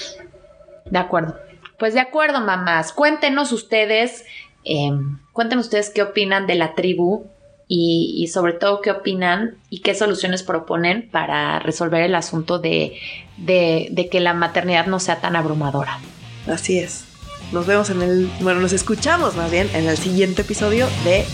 De 0.84 0.98
acuerdo. 0.98 1.36
Pues 1.78 1.94
de 1.94 2.00
acuerdo, 2.00 2.40
mamás. 2.40 2.92
Cuéntenos 2.92 3.52
ustedes, 3.52 4.24
eh, 4.64 4.90
cuéntenos 5.32 5.66
ustedes 5.66 5.90
qué 5.90 6.02
opinan 6.02 6.48
de 6.48 6.56
la 6.56 6.74
tribu 6.74 7.30
y, 7.74 8.26
sobre 8.28 8.52
todo 8.52 8.82
qué 8.82 8.90
opinan 8.90 9.54
y 9.70 9.80
qué 9.80 9.94
soluciones 9.94 10.42
proponen 10.42 11.08
para 11.10 11.58
resolver 11.58 12.02
el 12.02 12.14
asunto 12.14 12.58
de, 12.58 12.98
de, 13.38 14.08
que 14.10 14.20
la 14.20 14.34
maternidad 14.34 14.86
no 14.86 15.00
sea 15.00 15.22
tan 15.22 15.36
abrumadora. 15.36 15.98
Así 16.46 16.78
es. 16.78 17.06
Nos 17.50 17.66
vemos 17.66 17.88
en 17.88 18.02
el, 18.02 18.30
bueno, 18.40 18.60
nos 18.60 18.74
escuchamos 18.74 19.36
más 19.36 19.50
bien 19.50 19.70
en 19.72 19.88
el 19.88 19.96
siguiente 19.96 20.42
episodio 20.42 20.86
de 21.04 21.24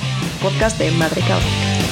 podcast 0.41 0.79
de 0.79 0.93
Madre 0.93 1.23
Caótica. 1.23 1.88